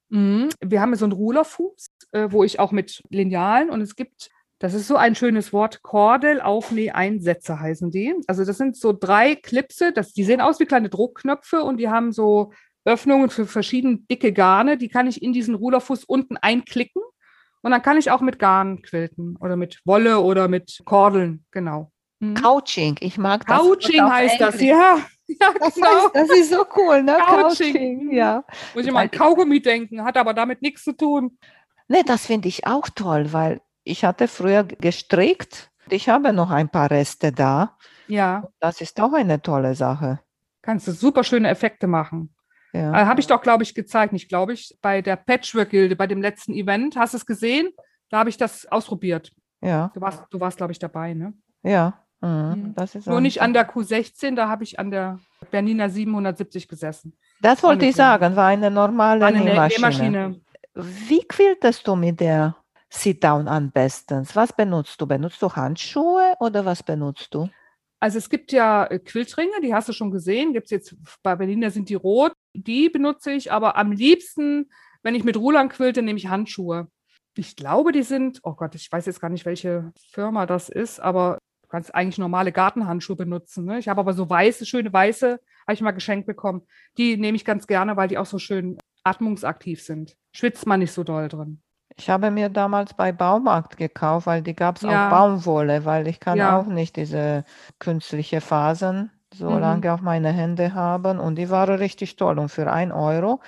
[0.09, 0.49] Mhm.
[0.61, 4.73] Wir haben so einen Rulerfuß, äh, wo ich auch mit Linealen und es gibt, das
[4.73, 8.15] ist so ein schönes Wort, Kordelaufnäheinsätze heißen die.
[8.27, 11.89] Also das sind so drei Klipse, das, die sehen aus wie kleine Druckknöpfe und die
[11.89, 12.53] haben so
[12.85, 14.79] Öffnungen für verschiedene dicke Garne.
[14.79, 17.03] Die kann ich in diesen Rulerfuß unten einklicken
[17.63, 21.93] und dann kann ich auch mit Garn quilten oder mit Wolle oder mit Kordeln, genau.
[22.21, 22.35] Mhm.
[22.35, 23.59] Couching, ich mag das.
[23.59, 24.53] Couching heißt Englisch.
[24.53, 24.99] das, ja.
[25.29, 25.87] Ja, das, genau.
[25.89, 27.19] heißt, das ist so cool, ne?
[27.27, 27.73] Couching.
[27.75, 28.45] Couching ja.
[28.75, 31.37] Muss ich mal an Kaugummi denken, hat aber damit nichts zu tun.
[31.89, 35.71] Ne, das finde ich auch toll, weil ich hatte früher gestrickt.
[35.89, 37.77] Ich habe noch ein paar Reste da.
[38.09, 38.49] Ja.
[38.59, 40.21] Das ist auch eine tolle Sache.
[40.61, 42.35] Kannst du super schöne Effekte machen.
[42.73, 42.93] Ja.
[42.93, 46.21] Äh, habe ich doch, glaube ich, gezeigt, nicht glaube ich, bei der Patchwork-Gilde, bei dem
[46.21, 46.97] letzten Event.
[46.97, 47.71] Hast du es gesehen?
[48.11, 49.31] Da habe ich das ausprobiert.
[49.61, 49.93] Ja.
[49.95, 51.33] Du warst, du warst glaube ich, dabei, ne?
[51.63, 52.03] Ja.
[52.21, 52.29] Mhm.
[52.29, 52.75] mhm.
[52.75, 55.21] Das ist Nur nicht an der Q16, da habe ich an der
[55.53, 57.17] Bernina 770 gesessen.
[57.41, 60.11] Das wollte ich sagen, war eine normale eine Nähmaschine.
[60.11, 60.41] Nähmaschine.
[60.75, 62.57] Wie quiltest du mit der
[63.01, 64.27] Sit-Down am besten?
[64.35, 65.07] Was benutzt du?
[65.07, 67.49] Benutzt du Handschuhe oder was benutzt du?
[68.01, 70.53] Also es gibt ja äh, Quiltringe, die hast du schon gesehen.
[70.53, 72.33] Gibt es jetzt bei Berliner sind die rot.
[72.55, 74.71] Die benutze ich, aber am liebsten,
[75.03, 76.89] wenn ich mit Rulern quilte, nehme ich Handschuhe.
[77.37, 81.01] Ich glaube, die sind, oh Gott, ich weiß jetzt gar nicht, welche Firma das ist,
[81.01, 83.65] aber Du kannst eigentlich normale Gartenhandschuhe benutzen.
[83.65, 83.81] Ne?
[83.81, 86.63] Ich habe aber so weiße, schöne weiße, habe ich mal geschenkt bekommen.
[86.97, 90.17] Die nehme ich ganz gerne, weil die auch so schön atmungsaktiv sind.
[90.31, 91.61] Schwitzt man nicht so doll drin.
[91.99, 95.07] Ich habe mir damals bei Baumarkt gekauft, weil die gab es ja.
[95.07, 96.59] auch Baumwolle, weil ich kann ja.
[96.59, 97.45] auch nicht diese
[97.79, 99.61] künstliche Fasern so mhm.
[99.61, 101.19] lange auf meine Hände haben.
[101.19, 103.41] Und die waren richtig toll und für ein Euro.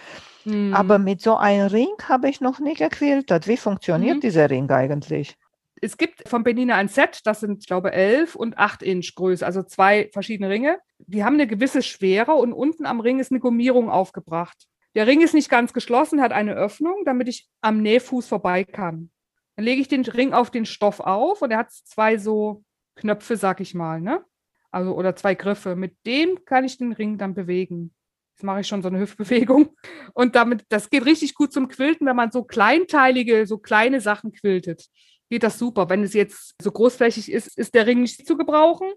[0.44, 0.74] Mhm.
[0.74, 3.46] Aber mit so einem Ring habe ich noch nie gequiltet.
[3.46, 4.20] Wie funktioniert mhm.
[4.20, 5.36] dieser Ring eigentlich?
[5.80, 9.44] es gibt von Benina ein Set, das sind, ich glaube, 11 und 8 Inch Größe,
[9.44, 10.78] also zwei verschiedene Ringe.
[10.98, 14.66] Die haben eine gewisse Schwere und unten am Ring ist eine Gummierung aufgebracht.
[14.94, 19.10] Der Ring ist nicht ganz geschlossen, hat eine Öffnung, damit ich am Nähfuß vorbei kann.
[19.56, 22.64] Dann lege ich den Ring auf den Stoff auf und er hat zwei so
[22.96, 24.24] Knöpfe, sag ich mal, ne?
[24.70, 25.76] Also, oder zwei Griffe.
[25.76, 27.94] Mit dem kann ich den Ring dann bewegen.
[28.34, 29.76] Jetzt mache ich schon so eine Hüftbewegung.
[30.14, 34.32] Und damit, das geht richtig gut zum Quilten, wenn man so kleinteilige, so kleine Sachen
[34.32, 34.88] quiltet
[35.28, 35.88] geht das super.
[35.88, 38.88] Wenn es jetzt so großflächig ist, ist der Ring nicht zu gebrauchen.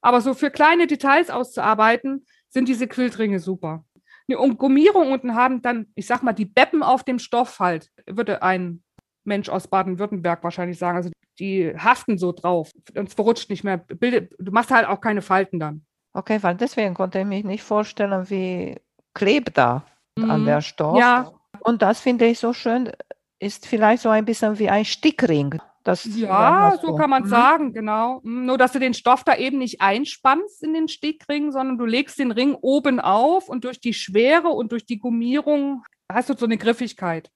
[0.00, 3.84] Aber so für kleine Details auszuarbeiten, sind diese Quiltringe super.
[4.28, 8.42] Eine Umgummierung unten haben dann, ich sag mal, die Beppen auf dem Stoff halt, würde
[8.42, 8.82] ein
[9.24, 10.96] Mensch aus Baden-Württemberg wahrscheinlich sagen.
[10.96, 13.78] Also die haften so drauf und es verrutscht nicht mehr.
[13.78, 15.84] Du machst halt auch keine Falten dann.
[16.12, 18.76] Okay, weil deswegen konnte ich mich nicht vorstellen, wie
[19.14, 19.84] klebt da
[20.18, 20.30] mhm.
[20.30, 20.98] an der Stoff.
[20.98, 21.32] Ja.
[21.60, 22.90] Und das finde ich so schön,
[23.38, 25.58] ist vielleicht so ein bisschen wie ein Stickring.
[25.84, 27.28] Das ja, so kann man mhm.
[27.28, 28.20] sagen, genau.
[28.22, 31.86] Hm, nur, dass du den Stoff da eben nicht einspannst in den Stickring, sondern du
[31.86, 36.34] legst den Ring oben auf und durch die Schwere und durch die Gummierung hast du
[36.34, 37.30] so eine Griffigkeit.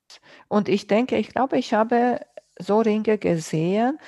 [0.48, 2.20] Und ich denke, ich glaube, ich habe
[2.59, 3.98] so Ringe gesehen,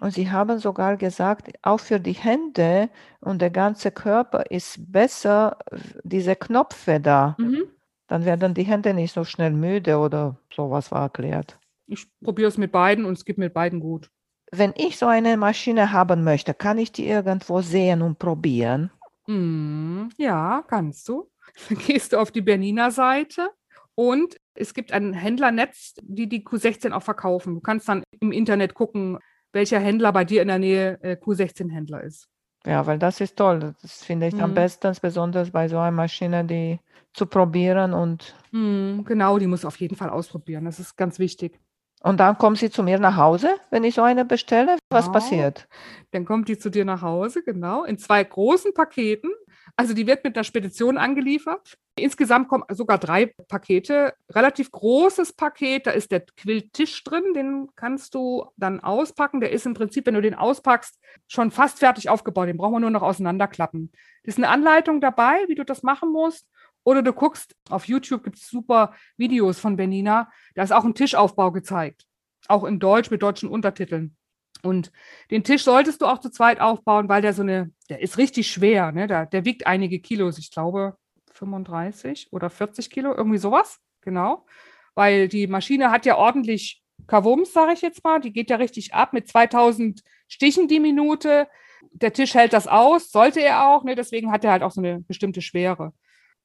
[0.00, 2.88] Und sie haben sogar gesagt, auch für die Hände
[3.20, 5.58] und der ganze Körper ist besser
[6.02, 7.36] diese Knöpfe da.
[7.38, 7.64] Mhm.
[8.08, 11.58] Dann werden die Hände nicht so schnell müde oder sowas war erklärt.
[11.90, 14.10] Ich probiere es mit beiden und es geht mit beiden gut.
[14.52, 18.90] Wenn ich so eine Maschine haben möchte, kann ich die irgendwo sehen und probieren?
[19.26, 21.30] Mm, ja, kannst du.
[21.68, 23.50] Dann gehst du auf die Bernina Seite
[23.96, 27.54] und es gibt ein Händlernetz, die die Q16 auch verkaufen.
[27.54, 29.18] Du kannst dann im Internet gucken,
[29.52, 32.28] welcher Händler bei dir in der Nähe äh, Q16-Händler ist.
[32.66, 33.74] Ja, weil das ist toll.
[33.82, 34.54] Das finde ich am Mhm.
[34.54, 36.78] besten, besonders bei so einer Maschine, die
[37.14, 40.64] zu probieren und, Mm, genau, die muss auf jeden Fall ausprobieren.
[40.64, 41.58] Das ist ganz wichtig.
[42.00, 44.76] Und dann kommt sie zu mir nach Hause, wenn ich so eine bestelle.
[44.90, 45.12] Was Genau.
[45.14, 45.68] passiert?
[46.12, 49.30] Dann kommt die zu dir nach Hause, genau, in zwei großen Paketen.
[49.76, 51.76] Also die wird mit einer Spedition angeliefert.
[51.96, 54.14] Insgesamt kommen sogar drei Pakete.
[54.30, 59.40] Relativ großes Paket, da ist der Quilltisch drin, den kannst du dann auspacken.
[59.40, 62.48] Der ist im Prinzip, wenn du den auspackst, schon fast fertig aufgebaut.
[62.48, 63.92] Den brauchen wir nur noch auseinanderklappen.
[64.24, 66.46] Das ist eine Anleitung dabei, wie du das machen musst.
[66.84, 70.30] Oder du guckst, auf YouTube gibt es super Videos von Benina.
[70.54, 72.06] Da ist auch ein Tischaufbau gezeigt.
[72.48, 74.16] Auch in Deutsch mit deutschen Untertiteln.
[74.62, 74.92] Und
[75.30, 78.50] den Tisch solltest du auch zu zweit aufbauen, weil der so eine, der ist richtig
[78.50, 79.06] schwer, ne?
[79.06, 80.96] Der, der wiegt einige Kilos, ich glaube
[81.32, 84.46] 35 oder 40 Kilo, irgendwie sowas, genau.
[84.94, 88.94] Weil die Maschine hat ja ordentlich Kavums, sage ich jetzt mal, die geht ja richtig
[88.94, 91.48] ab mit 2000 Stichen die Minute.
[91.92, 93.94] Der Tisch hält das aus, sollte er auch, ne?
[93.94, 95.92] deswegen hat er halt auch so eine bestimmte Schwere.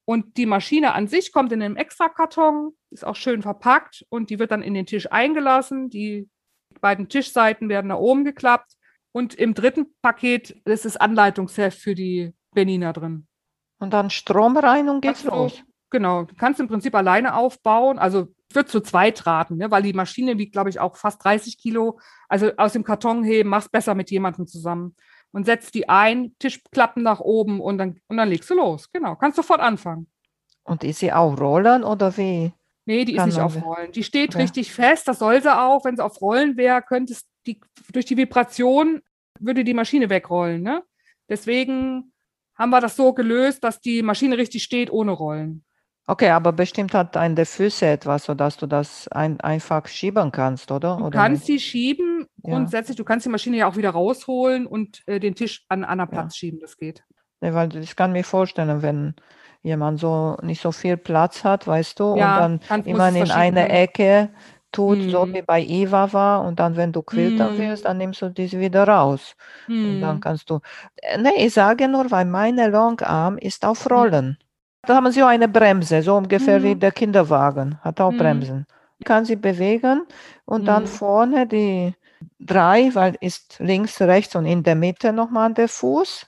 [0.05, 4.37] Und die Maschine an sich kommt in einem Extrakarton, ist auch schön verpackt und die
[4.37, 5.89] wird dann in den Tisch eingelassen.
[5.89, 6.29] Die
[6.79, 8.73] beiden Tischseiten werden nach oben geklappt.
[9.11, 13.27] Und im dritten Paket ist das Anleitungsheft für die Benina drin.
[13.79, 15.63] Und dann Strom rein und geht's du- los.
[15.91, 17.97] Genau, du kannst im Prinzip alleine aufbauen.
[17.99, 19.71] Also wird zu zweit raten, ne?
[19.71, 21.99] weil die Maschine wiegt, glaube ich, auch fast 30 Kilo.
[22.27, 24.95] Also aus dem Karton heben, mach's besser mit jemandem zusammen.
[25.35, 28.89] Und setzt die ein, Tischklappen nach oben und dann, und dann legst du los.
[28.93, 30.07] Genau, kannst sofort anfangen.
[30.63, 32.53] Und ist sie auch rollen oder wie?
[32.85, 33.91] Nee, die ist Kann nicht man auf Rollen.
[33.91, 34.39] Die steht Ja.
[34.39, 35.09] richtig fest.
[35.09, 35.83] Das soll sie auch.
[35.83, 37.59] Wenn sie auf Rollen wäre, könnte es die,
[37.91, 39.01] durch die Vibration
[39.39, 40.61] würde die Maschine wegrollen.
[40.61, 40.83] Ne?
[41.27, 42.13] Deswegen
[42.57, 45.65] haben wir das so gelöst, dass die Maschine richtig steht ohne Rollen.
[46.07, 50.71] Okay, aber bestimmt hat eine der Füße etwas, sodass du das ein, einfach schieben kannst,
[50.71, 50.97] oder?
[50.97, 51.61] Du oder kannst nicht?
[51.61, 52.53] die schieben, Ja.
[52.53, 52.97] grundsätzlich.
[52.97, 56.21] Du kannst die Maschine ja auch wieder rausholen und äh, den Tisch an anderen Ja.
[56.21, 56.59] Platz schieben.
[56.59, 57.03] Das geht.
[57.41, 59.15] Nee, weil ich kann mir vorstellen, wenn
[59.61, 63.61] jemand so nicht so viel Platz hat, weißt du, Ja, und dann immer in eine
[63.61, 63.69] ne?
[63.69, 64.29] Ecke
[64.71, 65.33] tut, so Mhm.
[65.33, 67.57] wie bei Eva war, und dann, wenn du quiltern Mhm.
[67.57, 69.35] willst, dann nimmst du diese wieder raus.
[69.81, 70.21] Und dann Hm.
[70.21, 70.59] kannst du.
[71.17, 73.91] Nee, ich sage nur, weil meine Longarm ist auf Mhm.
[73.91, 74.37] Rollen.
[74.83, 76.79] Da haben sie auch eine Bremse, so ungefähr wie Mhm.
[76.79, 78.17] der Kinderwagen, hat auch Mhm.
[78.17, 78.65] Bremsen.
[79.03, 80.03] Kann sie bewegen
[80.45, 80.87] und dann Mhm.
[80.87, 81.93] vorne die
[82.39, 86.27] drei, weil ist links, rechts und in der Mitte nochmal der Fuß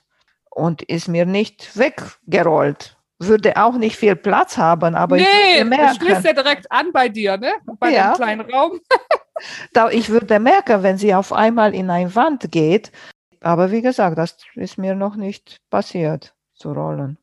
[0.50, 2.96] und ist mir nicht weggerollt.
[3.20, 6.70] Würde auch nicht viel Platz haben, aber ich nee, würde das schließt merken, ja direkt
[6.70, 7.52] an bei dir, ne?
[7.80, 8.10] Bei Ja.
[8.12, 8.80] dem kleinen Raum.
[9.72, 12.92] da, ich würde merken, wenn sie auf einmal in eine Wand geht.
[13.40, 17.18] Aber wie gesagt, das ist mir noch nicht passiert, zu rollen.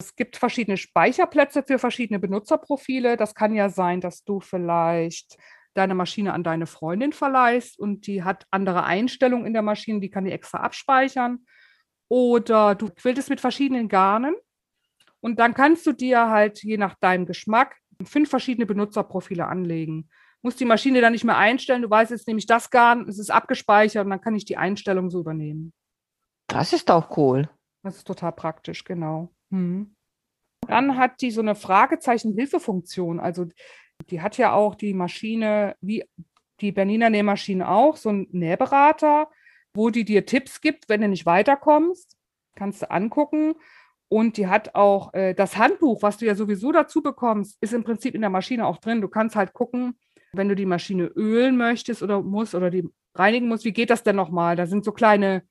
[0.00, 3.16] Es gibt verschiedene Speicherplätze für verschiedene Benutzerprofile.
[3.16, 5.38] Das kann ja sein, dass du vielleicht
[5.74, 10.10] deine Maschine an deine Freundin verleihst und die hat andere Einstellungen in der Maschine, die
[10.10, 11.46] kann die extra abspeichern.
[12.08, 14.34] Oder du quiltest mit verschiedenen Garnen
[15.20, 20.10] und dann kannst du dir halt je nach deinem Geschmack fünf verschiedene Benutzerprofile anlegen.
[20.42, 21.82] Muss die Maschine dann nicht mehr einstellen.
[21.82, 25.10] Du weißt jetzt nämlich das Garn, es ist abgespeichert und dann kann ich die Einstellung
[25.10, 25.72] so übernehmen.
[26.46, 27.48] Das ist auch cool.
[27.82, 29.32] Das ist total praktisch, genau.
[29.50, 29.94] Mhm.
[30.68, 33.20] Dann hat die so eine Fragezeichen-Hilfefunktion.
[33.20, 33.46] Also
[34.10, 36.04] die hat ja auch die Maschine, wie
[36.60, 39.28] die Bernina Nähmaschine auch, so einen Nähberater,
[39.74, 42.16] wo die dir Tipps gibt, wenn du nicht weiterkommst.
[42.54, 43.54] Kannst du angucken.
[44.08, 47.82] Und die hat auch äh, das Handbuch, was du ja sowieso dazu bekommst, ist im
[47.82, 49.00] Prinzip in der Maschine auch drin.
[49.00, 49.98] Du kannst halt gucken,
[50.32, 54.02] wenn du die Maschine ölen möchtest oder musst oder die reinigen musst, wie geht das
[54.02, 54.56] denn nochmal?
[54.56, 55.42] Da sind so kleine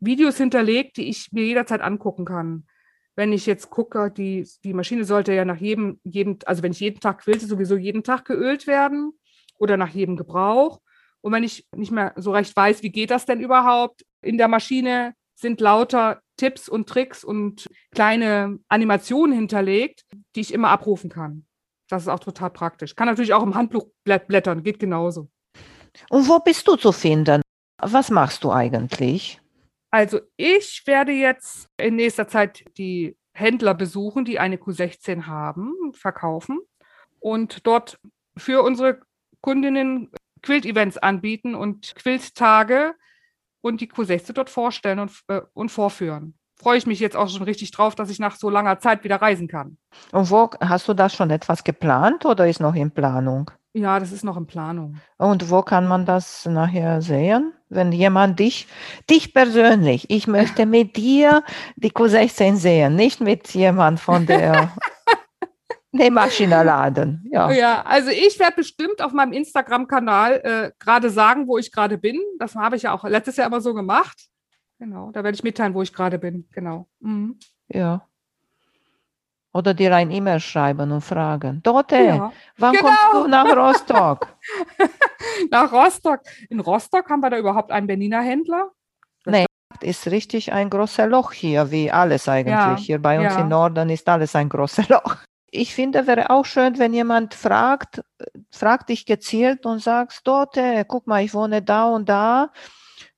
[0.00, 2.66] Videos hinterlegt, die ich mir jederzeit angucken kann.
[3.18, 6.78] Wenn ich jetzt gucke, die, die Maschine sollte ja nach jedem, jedem, also wenn ich
[6.78, 9.12] jeden Tag quilte, sowieso jeden Tag geölt werden
[9.58, 10.80] oder nach jedem Gebrauch.
[11.20, 14.46] Und wenn ich nicht mehr so recht weiß, wie geht das denn überhaupt, in der
[14.46, 20.04] Maschine sind lauter Tipps und Tricks und kleine Animationen hinterlegt,
[20.36, 21.44] die ich immer abrufen kann.
[21.88, 22.94] Das ist auch total praktisch.
[22.94, 25.28] Kann natürlich auch im Handbuch blät- blättern, geht genauso.
[26.08, 27.42] Und wo bist du zu finden?
[27.82, 29.40] Was machst du eigentlich?
[29.90, 36.60] Also ich werde jetzt in nächster Zeit die Händler besuchen, die eine Q16 haben, verkaufen
[37.20, 37.98] und dort
[38.36, 39.00] für unsere
[39.40, 40.10] Kundinnen
[40.42, 42.94] Quilt-Events anbieten und Quilt-Tage,
[43.60, 46.34] und die Q16 dort vorstellen und, äh, und vorführen.
[46.56, 49.16] Freue ich mich jetzt auch schon richtig drauf, dass ich nach so langer Zeit wieder
[49.16, 49.78] reisen kann.
[50.10, 53.50] Und wo hast du das schon etwas geplant oder ist noch in Planung?
[53.74, 54.98] Ja, das ist noch in Planung.
[55.18, 57.52] Und wo kann man das nachher sehen?
[57.70, 58.66] Wenn jemand dich,
[59.10, 61.42] dich persönlich, ich möchte mit dir
[61.76, 64.72] die Q16 sehen, nicht mit jemand von der
[65.92, 67.28] Nähmaschine laden.
[67.30, 67.50] Ja.
[67.50, 72.18] ja, also ich werde bestimmt auf meinem Instagram-Kanal äh, gerade sagen, wo ich gerade bin.
[72.38, 74.28] Das habe ich ja auch letztes Jahr immer so gemacht.
[74.78, 76.48] Genau, da werde ich mitteilen, wo ich gerade bin.
[76.52, 76.88] Genau.
[77.00, 77.38] Mhm.
[77.68, 78.07] Ja.
[79.52, 81.62] Oder dir ein E-Mail schreiben und fragen.
[81.62, 82.84] Dorte, ja, wann genau.
[82.84, 84.28] kommst du nach Rostock?
[85.50, 86.20] nach Rostock.
[86.50, 88.70] In Rostock haben wir da überhaupt einen Berliner Händler?
[89.24, 89.46] Das nee,
[89.80, 92.54] ist richtig ein großes Loch hier, wie alles eigentlich.
[92.54, 93.40] Ja, hier bei uns ja.
[93.40, 95.16] im Norden ist alles ein großes Loch.
[95.50, 98.02] Ich finde, wäre auch schön, wenn jemand fragt,
[98.50, 102.50] fragt dich gezielt und sagst, Dorte, guck mal, ich wohne da und da.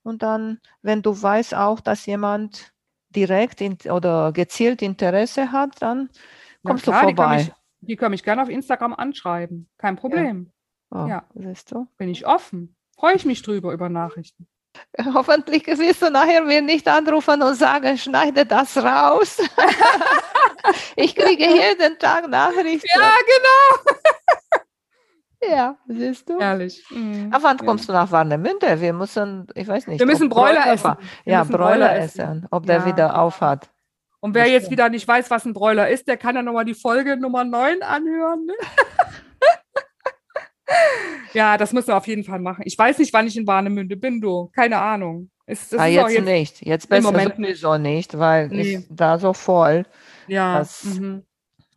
[0.03, 2.70] Und dann, wenn du weißt auch, dass jemand
[3.15, 6.09] direkt in, oder gezielt Interesse hat, dann
[6.63, 7.13] kommst klar, du vorbei.
[7.13, 9.69] Die kann, mich, die kann mich gerne auf Instagram anschreiben.
[9.77, 10.51] Kein Problem.
[10.93, 11.23] Ja, oh, ja.
[11.35, 11.87] siehst du?
[11.97, 12.75] Bin ich offen.
[12.95, 14.47] Freue ich mich drüber über Nachrichten.
[15.13, 19.37] Hoffentlich wirst du nachher mir nicht anrufen und sagen, schneide das raus.
[20.95, 22.87] ich kriege jeden Tag Nachrichten.
[22.93, 23.99] Ja, genau.
[25.49, 26.39] Ja, siehst du?
[26.39, 26.83] Ehrlich.
[26.91, 27.29] Mhm.
[27.31, 28.79] Aber wann kommst du nach Warnemünde?
[28.79, 29.99] Wir müssen, ich weiß nicht.
[29.99, 30.95] Wir müssen Bräuler, Bräuler essen.
[31.23, 32.21] Wir ja, Bräuler, Bräuler essen.
[32.21, 32.47] essen.
[32.51, 32.85] ob der ja.
[32.85, 33.69] wieder aufhat.
[34.19, 36.75] Und wer jetzt wieder nicht weiß, was ein Bräuler ist, der kann ja nochmal die
[36.75, 38.45] Folge Nummer 9 anhören.
[38.45, 38.53] Ne?
[41.33, 42.61] ja, das müssen wir auf jeden Fall machen.
[42.65, 44.51] Ich weiß nicht, wann ich in Warnemünde bin, du.
[44.53, 45.31] Keine Ahnung.
[45.47, 46.63] Ist, ah, jetzt, jetzt, nicht.
[46.63, 48.75] Jetzt besser im Moment sowieso nicht, weil nee.
[48.75, 49.87] ist da so voll.
[50.27, 50.59] Ja.
[50.59, 51.25] Das mhm.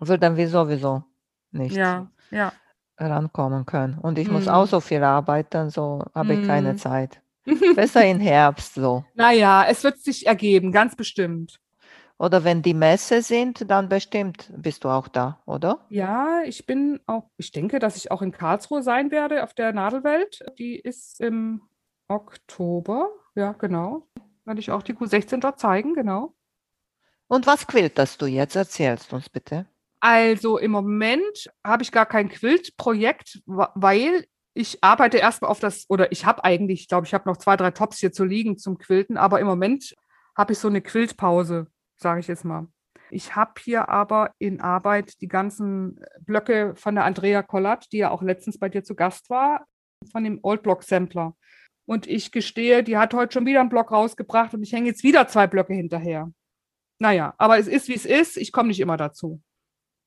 [0.00, 1.03] wird dann wie sowieso
[1.50, 1.74] nicht.
[1.74, 2.53] Ja, ja
[2.98, 3.98] rankommen können.
[3.98, 4.33] Und ich mm.
[4.33, 6.40] muss auch so viel arbeiten, so habe mm.
[6.40, 6.78] ich keine mhm.
[6.78, 7.20] Zeit.
[7.74, 9.04] Besser im Herbst so.
[9.14, 11.61] Naja, es wird sich ergeben, ganz bestimmt.
[12.16, 15.85] Oder wenn die Messe sind, dann bestimmt bist du auch da, oder?
[15.88, 19.72] Ja, ich bin auch, ich denke, dass ich auch in Karlsruhe sein werde auf der
[19.72, 20.44] Nadelwelt.
[20.59, 21.62] Die ist im
[22.07, 23.11] Oktober.
[23.35, 24.07] Ja, genau.
[24.44, 26.35] Werde ich auch die Q16 dort zeigen, genau.
[27.26, 28.54] Und was quilterst du jetzt?
[28.54, 29.66] Erzählst uns bitte.
[30.05, 36.12] Also im Moment habe ich gar kein Quilt-Projekt, weil ich arbeite erstmal auf das, oder
[36.12, 38.77] ich habe eigentlich, ich glaube, ich habe noch zwei, drei Tops hier zu liegen zum
[38.77, 39.95] Quilten, aber im Moment
[40.37, 42.67] habe ich so eine Quiltpause, sage ich jetzt mal.
[43.09, 48.11] Ich habe hier aber in Arbeit die ganzen Blöcke von der Andrea Kollat, die ja
[48.11, 49.64] auch letztens bei dir zu Gast war,
[50.12, 51.35] von dem Old Block Sampler.
[51.87, 55.03] Und ich gestehe, die hat heute schon wieder einen Block rausgebracht und ich hänge jetzt
[55.03, 56.31] wieder zwei Blöcke hinterher.
[56.99, 58.37] Naja, aber es ist, wie es ist.
[58.37, 59.40] Ich komme nicht immer dazu.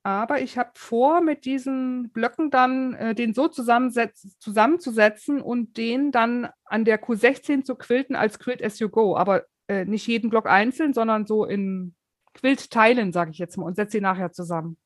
[0.08, 6.48] Aber ich habe vor, mit diesen Blöcken dann äh, den so zusammenzusetzen und den dann
[6.64, 9.18] an der Q16 zu quilten als Quilt as you go.
[9.18, 11.94] Aber äh, nicht jeden Block einzeln, sondern so in
[12.32, 14.78] Quiltteilen, sage ich jetzt mal, und setze sie nachher zusammen.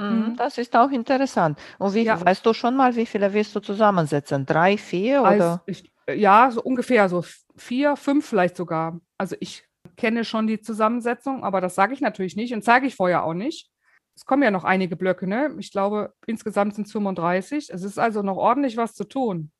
[0.00, 0.36] Mhm, mhm.
[0.36, 1.58] Das ist auch interessant.
[1.78, 2.18] Und wie ja.
[2.24, 4.46] weißt du schon mal, wie viele willst du zusammensetzen?
[4.46, 5.28] Drei, vier oder?
[5.28, 7.22] Also ich, äh, ja, so ungefähr so
[7.54, 8.98] vier, fünf vielleicht sogar.
[9.18, 12.96] Also ich kenne schon die Zusammensetzung, aber das sage ich natürlich nicht und zeige ich
[12.96, 13.68] vorher auch nicht
[14.16, 15.54] es kommen ja noch einige Blöcke, ne?
[15.58, 17.70] Ich glaube, insgesamt sind es 35.
[17.70, 19.50] Es ist also noch ordentlich was zu tun.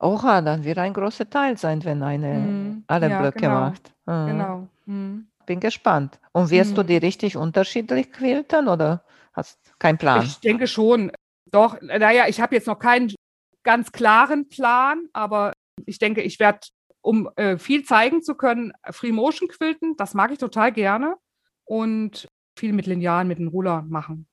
[0.00, 3.94] Oha, dann wird ein großer Teil sein, wenn eine mm, alle ja, Blöcke genau, macht.
[4.06, 4.26] Mhm.
[4.26, 4.68] Genau.
[4.86, 5.18] Mm.
[5.46, 6.18] Bin gespannt.
[6.32, 6.74] Und wirst mm.
[6.74, 10.24] du die richtig unterschiedlich quilten oder hast keinen Plan?
[10.24, 11.12] Ich denke schon.
[11.50, 13.14] Doch, naja, ich habe jetzt noch keinen
[13.62, 15.52] ganz klaren Plan, aber
[15.86, 16.60] ich denke, ich werde,
[17.00, 19.96] um äh, viel zeigen zu können, Free Motion quilten.
[19.96, 21.16] Das mag ich total gerne.
[21.64, 24.26] Und viel mit Linealen, mit dem Ruller machen.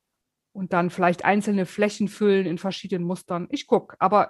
[0.54, 3.48] Und dann vielleicht einzelne Flächen füllen in verschiedenen Mustern.
[3.52, 4.30] Ich gucke, aber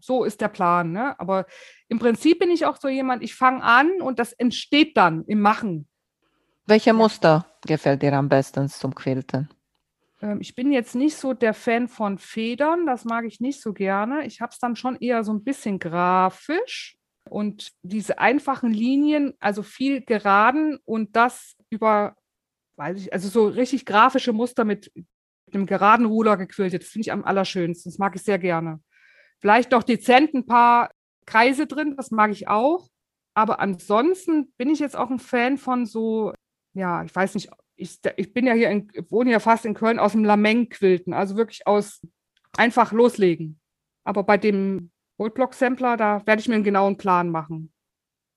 [0.00, 0.92] so ist der Plan.
[0.92, 1.18] Ne?
[1.18, 1.46] Aber
[1.88, 5.40] im Prinzip bin ich auch so jemand, ich fange an und das entsteht dann im
[5.40, 5.88] Machen.
[6.66, 9.48] Welche Muster gefällt dir am besten zum Quilten?
[10.20, 13.72] Ähm, ich bin jetzt nicht so der Fan von Federn, das mag ich nicht so
[13.72, 14.26] gerne.
[14.26, 16.96] Ich habe es dann schon eher so ein bisschen grafisch
[17.28, 22.16] und diese einfachen Linien, also viel geraden und das über
[22.76, 24.92] weiß ich, also so richtig grafische Muster mit,
[25.52, 26.84] einem geraden Ruder gequiltet.
[26.84, 27.90] Finde ich am allerschönsten.
[27.90, 28.80] Das mag ich sehr gerne.
[29.38, 30.90] Vielleicht noch dezent ein paar
[31.26, 32.88] Kreise drin, das mag ich auch.
[33.34, 36.32] Aber ansonsten bin ich jetzt auch ein Fan von so,
[36.72, 39.98] ja, ich weiß nicht, ich, ich bin ja hier, in, wohne ja fast in Köln
[39.98, 42.00] aus dem Lameng-Quilten, also wirklich aus
[42.56, 43.60] einfach loslegen.
[44.04, 47.72] Aber bei dem Woodblock-Sampler, da werde ich mir einen genauen Plan machen.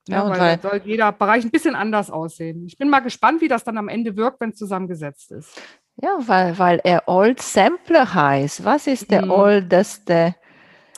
[0.07, 2.65] Ja, weil, weil soll jeder Bereich ein bisschen anders aussehen.
[2.65, 5.61] Ich bin mal gespannt, wie das dann am Ende wirkt, wenn es zusammengesetzt ist.
[6.01, 8.63] Ja, weil, weil er Old Sampler heißt.
[8.63, 9.31] Was ist der hm.
[9.31, 10.35] oldeste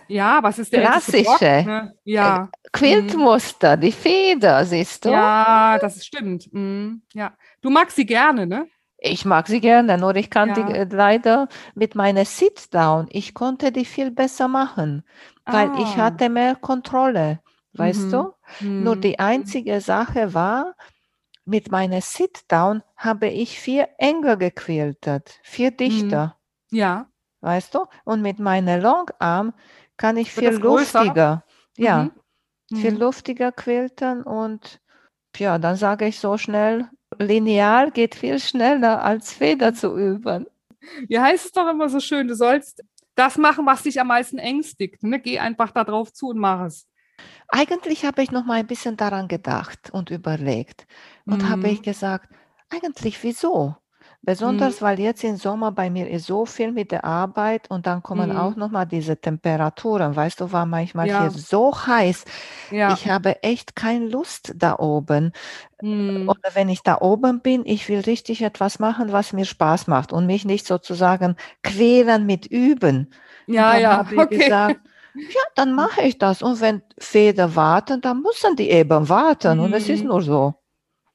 [0.07, 1.23] Ja, was ist der Klassische.
[1.23, 1.93] Block, ne?
[2.03, 2.49] Ja.
[2.71, 5.09] Quiltmuster, die Feder, siehst du?
[5.09, 6.53] Ja, das stimmt.
[6.53, 7.01] Mhm.
[7.13, 7.33] Ja.
[7.61, 8.67] Du magst sie gerne, ne?
[9.03, 10.69] Ich mag sie gerne, nur ich kann die Ja.
[10.69, 15.03] äh, leider mit meiner Sit-Down, ich konnte die viel besser machen,
[15.45, 16.05] weil ich Ah.
[16.05, 17.39] hatte mehr Kontrolle,
[17.77, 18.13] weißt Mhm.
[18.13, 18.33] du?
[18.77, 19.01] Nur Mhm.
[19.01, 20.75] die einzige Sache war,
[21.45, 26.37] mit meiner Sit-Down habe ich viel enger gequiltet, viel dichter,
[26.71, 27.07] Ja.
[27.41, 27.85] weißt du?
[28.05, 29.53] Und mit meiner Longarm
[29.97, 31.43] kann ich Wird viel luftiger,
[31.77, 32.11] ja, Mhm.
[32.73, 32.97] viel Mhm.
[32.97, 34.81] luftiger quilten und
[35.37, 40.47] ja, dann sage ich so schnell, Lineal geht viel schneller als Feder zu üben.
[41.07, 42.83] Wie heißt es doch immer so schön, du sollst
[43.15, 45.03] das machen, was dich am meisten ängstigt.
[45.03, 45.19] Ne?
[45.19, 46.87] Geh einfach da drauf zu und mach es.
[47.49, 50.87] Eigentlich habe ich noch mal ein bisschen daran gedacht und überlegt
[51.27, 51.83] und habe ich Mhm.
[51.83, 52.29] gesagt,
[52.69, 53.75] eigentlich wieso?
[54.23, 58.03] Besonders weil jetzt im Sommer bei mir ist so viel mit der Arbeit und dann
[58.03, 58.31] kommen Mhm.
[58.31, 60.15] auch noch mal diese Temperaturen.
[60.15, 61.07] Weißt du, war manchmal Ja.
[61.07, 62.25] hier so heiß.
[62.69, 62.85] Ja.
[62.85, 65.33] Ich habe echt keine Lust da oben.
[65.81, 66.31] Mhm.
[66.31, 70.13] Oder wenn ich da oben bin, ich will richtig etwas machen, was mir Spaß macht
[70.13, 73.13] und mich nicht sozusagen quälen mit Üben.
[73.47, 74.29] Ja, ja, habe ich okay.
[74.29, 74.81] gesagt,
[75.15, 76.41] ja, dann mache ich das.
[76.41, 79.59] Und wenn Feder warten, dann müssen die eben warten.
[79.59, 80.07] Und es ist Mhm.
[80.09, 80.53] nur so.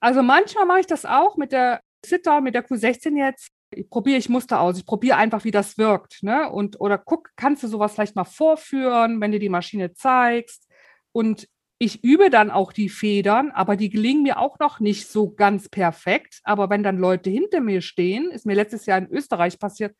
[0.01, 3.49] Also manchmal mache ich das auch mit der Sit-Down, mit der Q16 jetzt.
[3.71, 4.79] Ich probiere ich Muster aus.
[4.79, 6.23] Ich probiere einfach, wie das wirkt.
[6.23, 6.51] Ne?
[6.51, 10.69] Und, oder guck, kannst du sowas vielleicht mal vorführen, wenn du die Maschine zeigst?
[11.13, 15.31] Und ich übe dann auch die Federn, aber die gelingen mir auch noch nicht so
[15.35, 16.41] ganz perfekt.
[16.45, 19.95] Aber wenn dann Leute hinter mir stehen, ist mir letztes Jahr in Österreich passiert,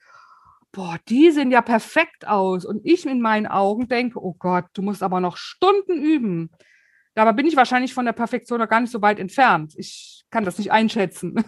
[0.73, 2.65] boah, die sehen ja perfekt aus.
[2.65, 6.51] Und ich in meinen Augen denke, oh Gott, du musst aber noch Stunden üben.
[7.15, 9.75] Dabei bin ich wahrscheinlich von der Perfektion noch gar nicht so weit entfernt.
[9.77, 11.43] Ich kann das nicht einschätzen.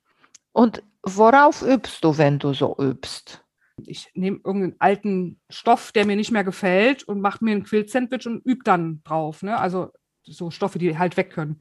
[0.52, 3.44] Und worauf übst du, wenn du so übst?
[3.86, 8.26] Ich nehme irgendeinen alten Stoff, der mir nicht mehr gefällt und mache mir ein Quilt-Sandwich
[8.26, 9.42] und übe dann drauf.
[9.42, 9.56] Ne?
[9.56, 9.90] Also
[10.22, 11.60] so Stoffe, die halt weg können.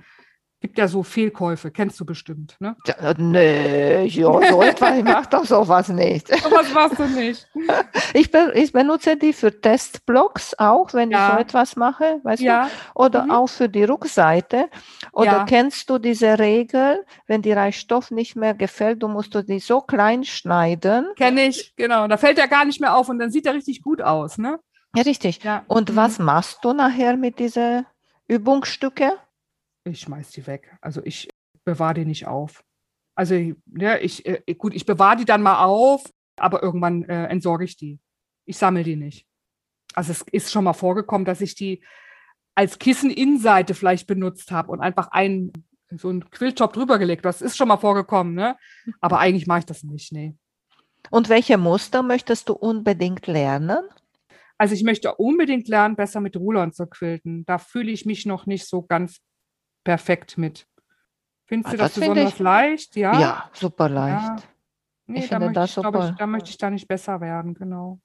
[0.61, 2.55] Gibt ja so Fehlkäufe, kennst du bestimmt.
[2.59, 2.75] Ne?
[2.85, 6.27] Ja, nee, ja, so etwas, ich mache doch sowas nicht.
[6.27, 7.47] Sowas machst du nicht.
[8.13, 11.33] Ich, be ich benutze die für Testblocks auch, wenn ich Ja.
[11.35, 12.45] so etwas mache, weißt du?
[12.47, 13.31] Ja, Oder Mhm.
[13.31, 14.69] auch für die Rückseite.
[15.13, 15.45] Oder Ja.
[15.45, 19.59] kennst du diese Regel, wenn dir ein Stoff nicht mehr gefällt, du musst du die
[19.59, 21.07] so klein schneiden?
[21.15, 22.07] kenne ich, genau.
[22.07, 24.37] Da fällt er gar nicht mehr auf und dann sieht er richtig gut aus.
[24.37, 24.59] Ne?
[24.95, 25.39] Ja, richtig.
[25.67, 25.95] Und Mhm.
[25.95, 27.85] was machst du nachher mit diesen
[28.27, 29.13] Übungsstücke?
[29.83, 30.75] Ich schmeiß die weg.
[30.81, 31.29] Also ich
[31.63, 32.63] bewahre die nicht auf.
[33.15, 36.03] Also ja, ich, äh, gut, ich bewahre die dann mal auf,
[36.37, 37.99] aber irgendwann äh, entsorge ich die.
[38.45, 39.25] Ich sammle die nicht.
[39.93, 41.83] Also es ist schon mal vorgekommen, dass ich die
[42.55, 45.51] als Kissen-Innenseite vielleicht benutzt habe und einfach einen,
[45.89, 47.25] so einen Quilltop drüber gelegt.
[47.25, 48.57] Das ist schon mal vorgekommen, ne?
[48.99, 50.35] Aber eigentlich mache ich das nicht, nee.
[51.09, 53.79] Und welche Muster möchtest du unbedingt lernen?
[54.57, 57.45] Also ich möchte unbedingt lernen, besser mit Rulern zu quilten.
[57.45, 59.19] Da fühle ich mich noch nicht so ganz
[59.83, 60.67] perfekt mit.
[61.45, 62.95] Findest Ah, du das, das besonders ich- leicht?
[62.95, 63.19] Ja.
[63.19, 64.47] Ja, super leicht.
[65.07, 66.15] Nee, ich da finde möchte das ich, glaub ich, super.
[66.17, 67.99] da möchte ich da nicht besser werden, genau.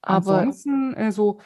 [0.00, 1.40] Aber Ansonsten äh, so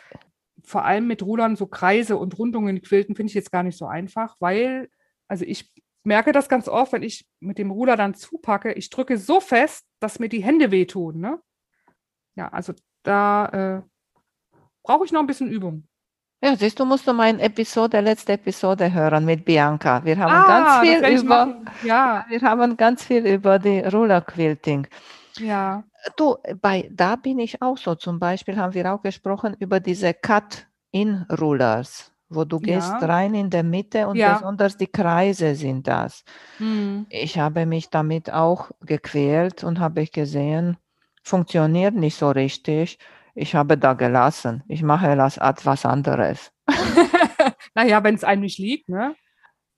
[0.62, 3.86] vor allem mit Rudern so Kreise und Rundungen quilten finde ich jetzt gar nicht so
[3.86, 4.88] einfach, weil
[5.26, 5.72] also ich
[6.04, 9.86] merke das ganz oft, wenn ich mit dem Ruder dann zupacke, ich drücke so fest,
[9.98, 11.40] dass mir die Hände wehtun, ne?
[12.36, 13.46] Ja, also da
[13.80, 13.82] äh,
[14.84, 15.88] brauche ich noch ein bisschen Übung.
[16.42, 20.04] Ja, siehst du, musst du meine Episode, letzte Episode hören mit Bianca.
[20.04, 21.62] Wir haben Ah, ganz viel über.
[21.82, 24.86] Ja, wir haben ganz viel über die Rulerquilting.
[25.38, 25.84] ja.
[26.16, 27.94] Du, bei, da bin ich auch so.
[27.94, 33.06] Zum Beispiel haben wir auch gesprochen über diese Cut-in-Rulers, wo du gehst Ja.
[33.06, 34.34] rein in der Mitte und Ja.
[34.34, 36.24] besonders die Kreise sind das.
[36.58, 37.06] Hm.
[37.08, 40.76] Ich habe mich damit auch gequält und habe gesehen,
[41.22, 42.98] funktioniert nicht so richtig.
[43.34, 44.62] Ich habe da gelassen.
[44.68, 46.52] Ich mache das etwas anderes.
[47.74, 49.14] naja, wenn es einem nicht liegt, ne?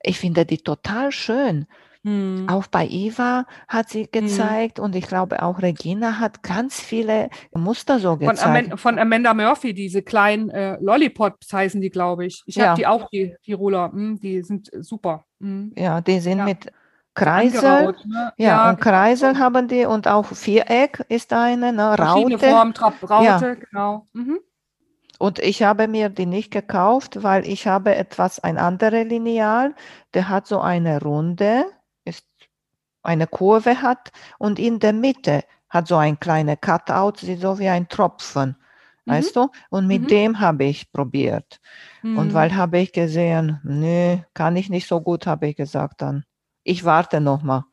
[0.02, 1.66] Ich finde die total schön.
[2.02, 2.46] Hm.
[2.50, 7.98] Auch bei Eva hat sie gezeigt und ich glaube auch Regina hat ganz viele Muster
[7.98, 8.42] so Von, gezeigt.
[8.44, 12.42] Amanda, von Amanda Murphy, diese kleinen äh, Lollipops heißen die, glaube ich.
[12.44, 12.66] Ich Ja.
[12.68, 13.90] habe die auch, die, die Ruller.
[13.90, 15.24] Hm, die sind super.
[15.40, 15.72] Hm.
[15.78, 16.44] Ja, die sind Ja.
[16.44, 16.70] mit
[17.14, 17.94] Kreisel.
[18.06, 18.32] Ne?
[18.36, 18.90] Ja, und genau.
[18.90, 22.38] Kreisel haben die und auch Viereck ist eine, ne, Raute.
[22.38, 23.54] Formen, Trab, Raute, Ja.
[23.54, 24.06] genau.
[24.12, 24.40] Mhm.
[25.18, 29.74] Und ich habe mir die nicht gekauft, weil ich habe etwas, ein anderes Lineal,
[30.12, 31.66] der hat so eine Runde,
[32.04, 32.26] ist
[33.02, 37.68] eine Kurve hat und in der Mitte hat so ein kleiner Cutout, sieht so wie
[37.68, 38.56] ein Tropfen,
[39.06, 39.12] Mhm.
[39.12, 39.48] weißt du?
[39.70, 40.06] Und mit Mhm.
[40.08, 41.60] dem habe ich probiert.
[42.02, 42.34] Und Mhm.
[42.34, 46.24] weil habe ich gesehen, nö, kann ich nicht so gut, habe ich gesagt dann.
[46.64, 47.64] Ich warte noch mal,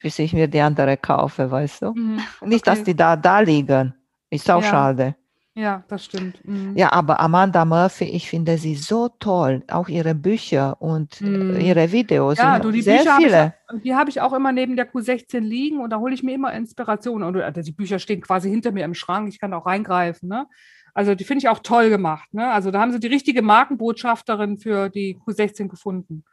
[0.00, 1.92] bis ich mir die andere kaufe, weißt du?
[1.94, 2.20] Mhm.
[2.42, 2.84] Nicht, dass Okay.
[2.92, 3.94] die da, da liegen.
[4.30, 4.70] Ist auch Ja.
[4.70, 5.16] schade.
[5.54, 6.44] Ja, das stimmt.
[6.46, 6.76] Mhm.
[6.76, 9.62] Ja, aber Amanda Murphy, ich finde sie so toll.
[9.70, 11.58] Auch ihre Bücher und Mhm.
[11.60, 12.36] ihre Videos.
[12.36, 13.54] Ja, du, die sehr Bücher viele.
[13.74, 16.34] ich, die habe ich auch immer neben der Q16 liegen und da hole ich mir
[16.34, 17.22] immer Inspiration.
[17.22, 20.28] Und also die Bücher stehen quasi hinter mir im Schrank, ich kann auch reingreifen.
[20.28, 20.46] Ne?
[20.92, 22.34] Also die finde ich auch toll gemacht.
[22.34, 22.50] Ne?
[22.50, 26.24] Also da haben sie die richtige Markenbotschafterin für die Q16 gefunden.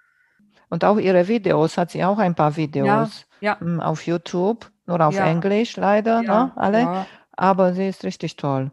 [0.73, 3.57] Und auch ihre Videos, hat sie auch ein paar Videos ja.
[3.59, 5.27] mm, auf YouTube, nur auf Ja.
[5.27, 6.79] Englisch leider, ne, alle.
[6.79, 7.05] ja.
[7.33, 8.71] Aber sie ist richtig toll.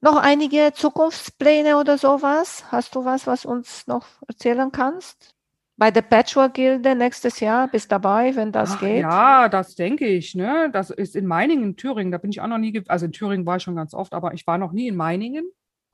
[0.00, 2.64] Noch einige Zukunftspläne oder sowas?
[2.72, 5.34] Hast du was, was uns noch erzählen kannst?
[5.76, 9.02] Bei der Patchwork-Gilde nächstes Jahr bist dabei, wenn das Ach, geht?
[9.02, 10.34] Ja, das denke ich.
[10.34, 10.70] Ne?
[10.72, 12.10] Das ist in Meiningen, in Thüringen.
[12.10, 14.32] Da bin ich auch noch nie, also in Thüringen war ich schon ganz oft, aber
[14.32, 15.46] ich war noch nie in Meiningen.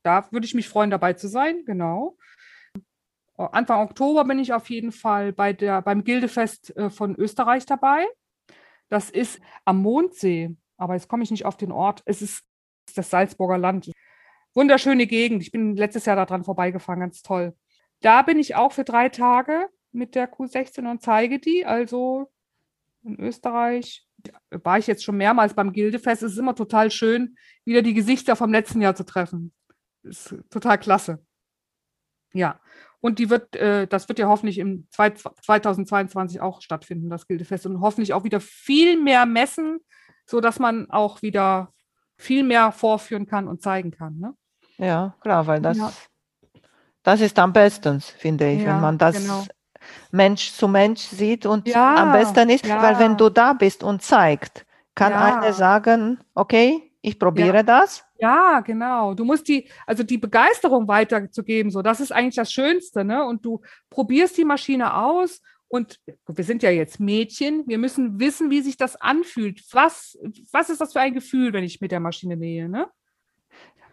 [0.04, 2.16] Da würde ich mich freuen, dabei zu sein, genau.
[3.36, 7.66] Äh, Anfang Oktober bin ich auf jeden Fall bei der, beim Gildefest äh, von Österreich
[7.66, 8.06] dabei.
[8.88, 12.02] Das ist am Mondsee, aber jetzt komme ich nicht auf den Ort.
[12.04, 12.44] Es ist
[12.94, 13.90] das Salzburger Land.
[14.54, 15.42] Wunderschöne Gegend.
[15.42, 17.56] Ich bin letztes Jahr daran vorbeigefahren, ganz toll.
[18.00, 21.64] Da bin ich auch für drei Tage mit der Q16 und zeige die.
[21.64, 22.30] Also
[23.02, 24.06] in Österreich
[24.50, 26.22] war ich jetzt schon mehrmals beim Gildefest.
[26.22, 29.52] Es ist immer total schön, wieder die Gesichter vom letzten Jahr zu treffen.
[30.02, 31.24] Ist total klasse.
[32.32, 32.60] Ja,
[33.04, 37.66] und die wird, äh, das wird ja hoffentlich im zwei, 2022 auch stattfinden, das Gildefest.
[37.66, 39.80] Und hoffentlich auch wieder viel mehr Messen,
[40.24, 41.70] sodass man auch wieder
[42.16, 44.16] viel mehr vorführen kann und zeigen kann.
[44.18, 44.32] Ne?
[44.78, 45.92] Ja, klar, weil das, Ja.
[47.02, 49.44] das ist am besten, finde ich, Ja, wenn man das genau.
[50.10, 54.00] Mensch zu Mensch sieht und Ja, am besten ist, weil wenn du da bist und
[54.00, 58.02] zeigt, kann einer sagen, okay, ich probiere das.
[58.18, 59.12] Ja, genau.
[59.12, 63.24] Du musst die, also die Begeisterung weiterzugeben, so, das ist eigentlich das Schönste, ne?
[63.26, 68.48] Und du probierst die Maschine aus und wir sind ja jetzt Mädchen, wir müssen wissen,
[68.48, 69.62] wie sich das anfühlt.
[69.72, 70.18] Was,
[70.50, 72.88] was ist das für ein Gefühl, wenn ich mit der Maschine nähe, ne?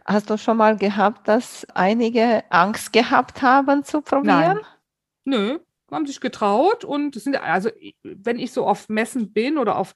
[0.05, 4.62] Hast du schon mal gehabt, dass einige Angst gehabt haben zu probieren?
[5.26, 5.59] Nö,
[5.91, 7.70] haben sich getraut und sind, also
[8.03, 9.95] wenn ich so auf Messen bin oder auf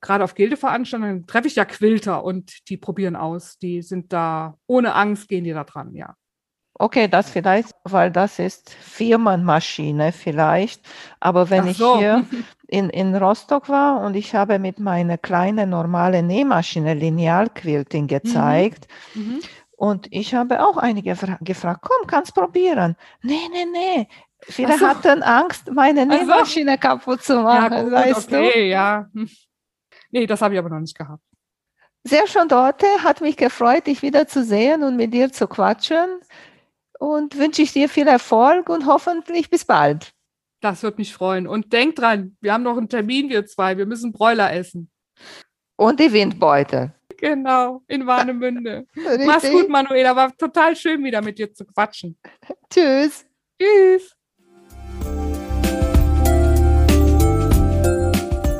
[0.00, 3.58] gerade auf Gildeveranstaltungen, treffe ich ja Quilter und die probieren aus.
[3.58, 6.14] Die sind da ohne Angst, gehen die da dran, ja.
[6.80, 10.80] Okay, das vielleicht, weil das ist Firmenmaschine vielleicht.
[11.18, 11.98] Aber wenn Ach ich so.
[11.98, 12.24] hier
[12.68, 19.40] in, in Rostock war und ich habe mit meiner kleinen normalen Nähmaschine Linealquilting gezeigt Mhm.
[19.72, 22.94] und ich habe auch einige fra- gefragt, komm, kannst probieren.
[23.22, 24.08] Nee, nee, nee.
[24.42, 24.86] Viele so.
[24.86, 26.06] hatten Angst, meine so.
[26.06, 28.36] Nähmaschine kaputt zu Ja, machen, gut, weißt du?
[28.38, 29.08] okay, ja.
[30.10, 31.22] Nee, das habe ich aber noch nicht gehabt.
[32.04, 32.86] Sehr schön, Dorte.
[33.02, 36.20] Hat mich gefreut, dich wiederzusehen und mit dir zu quatschen.
[36.98, 40.12] Und wünsche ich dir viel Erfolg und hoffentlich bis bald.
[40.60, 41.46] Das wird mich freuen.
[41.46, 43.76] Und denk dran, wir haben noch einen Termin, wir zwei.
[43.76, 44.90] Wir müssen Bräuler essen.
[45.76, 46.92] Und die Windbeutel.
[47.18, 48.86] Genau, in Warnemünde.
[49.26, 50.14] Mach's gut, Manuela.
[50.14, 52.18] War total schön, wieder mit dir zu quatschen.
[52.70, 53.26] Tschüss.
[53.60, 54.17] Tschüss.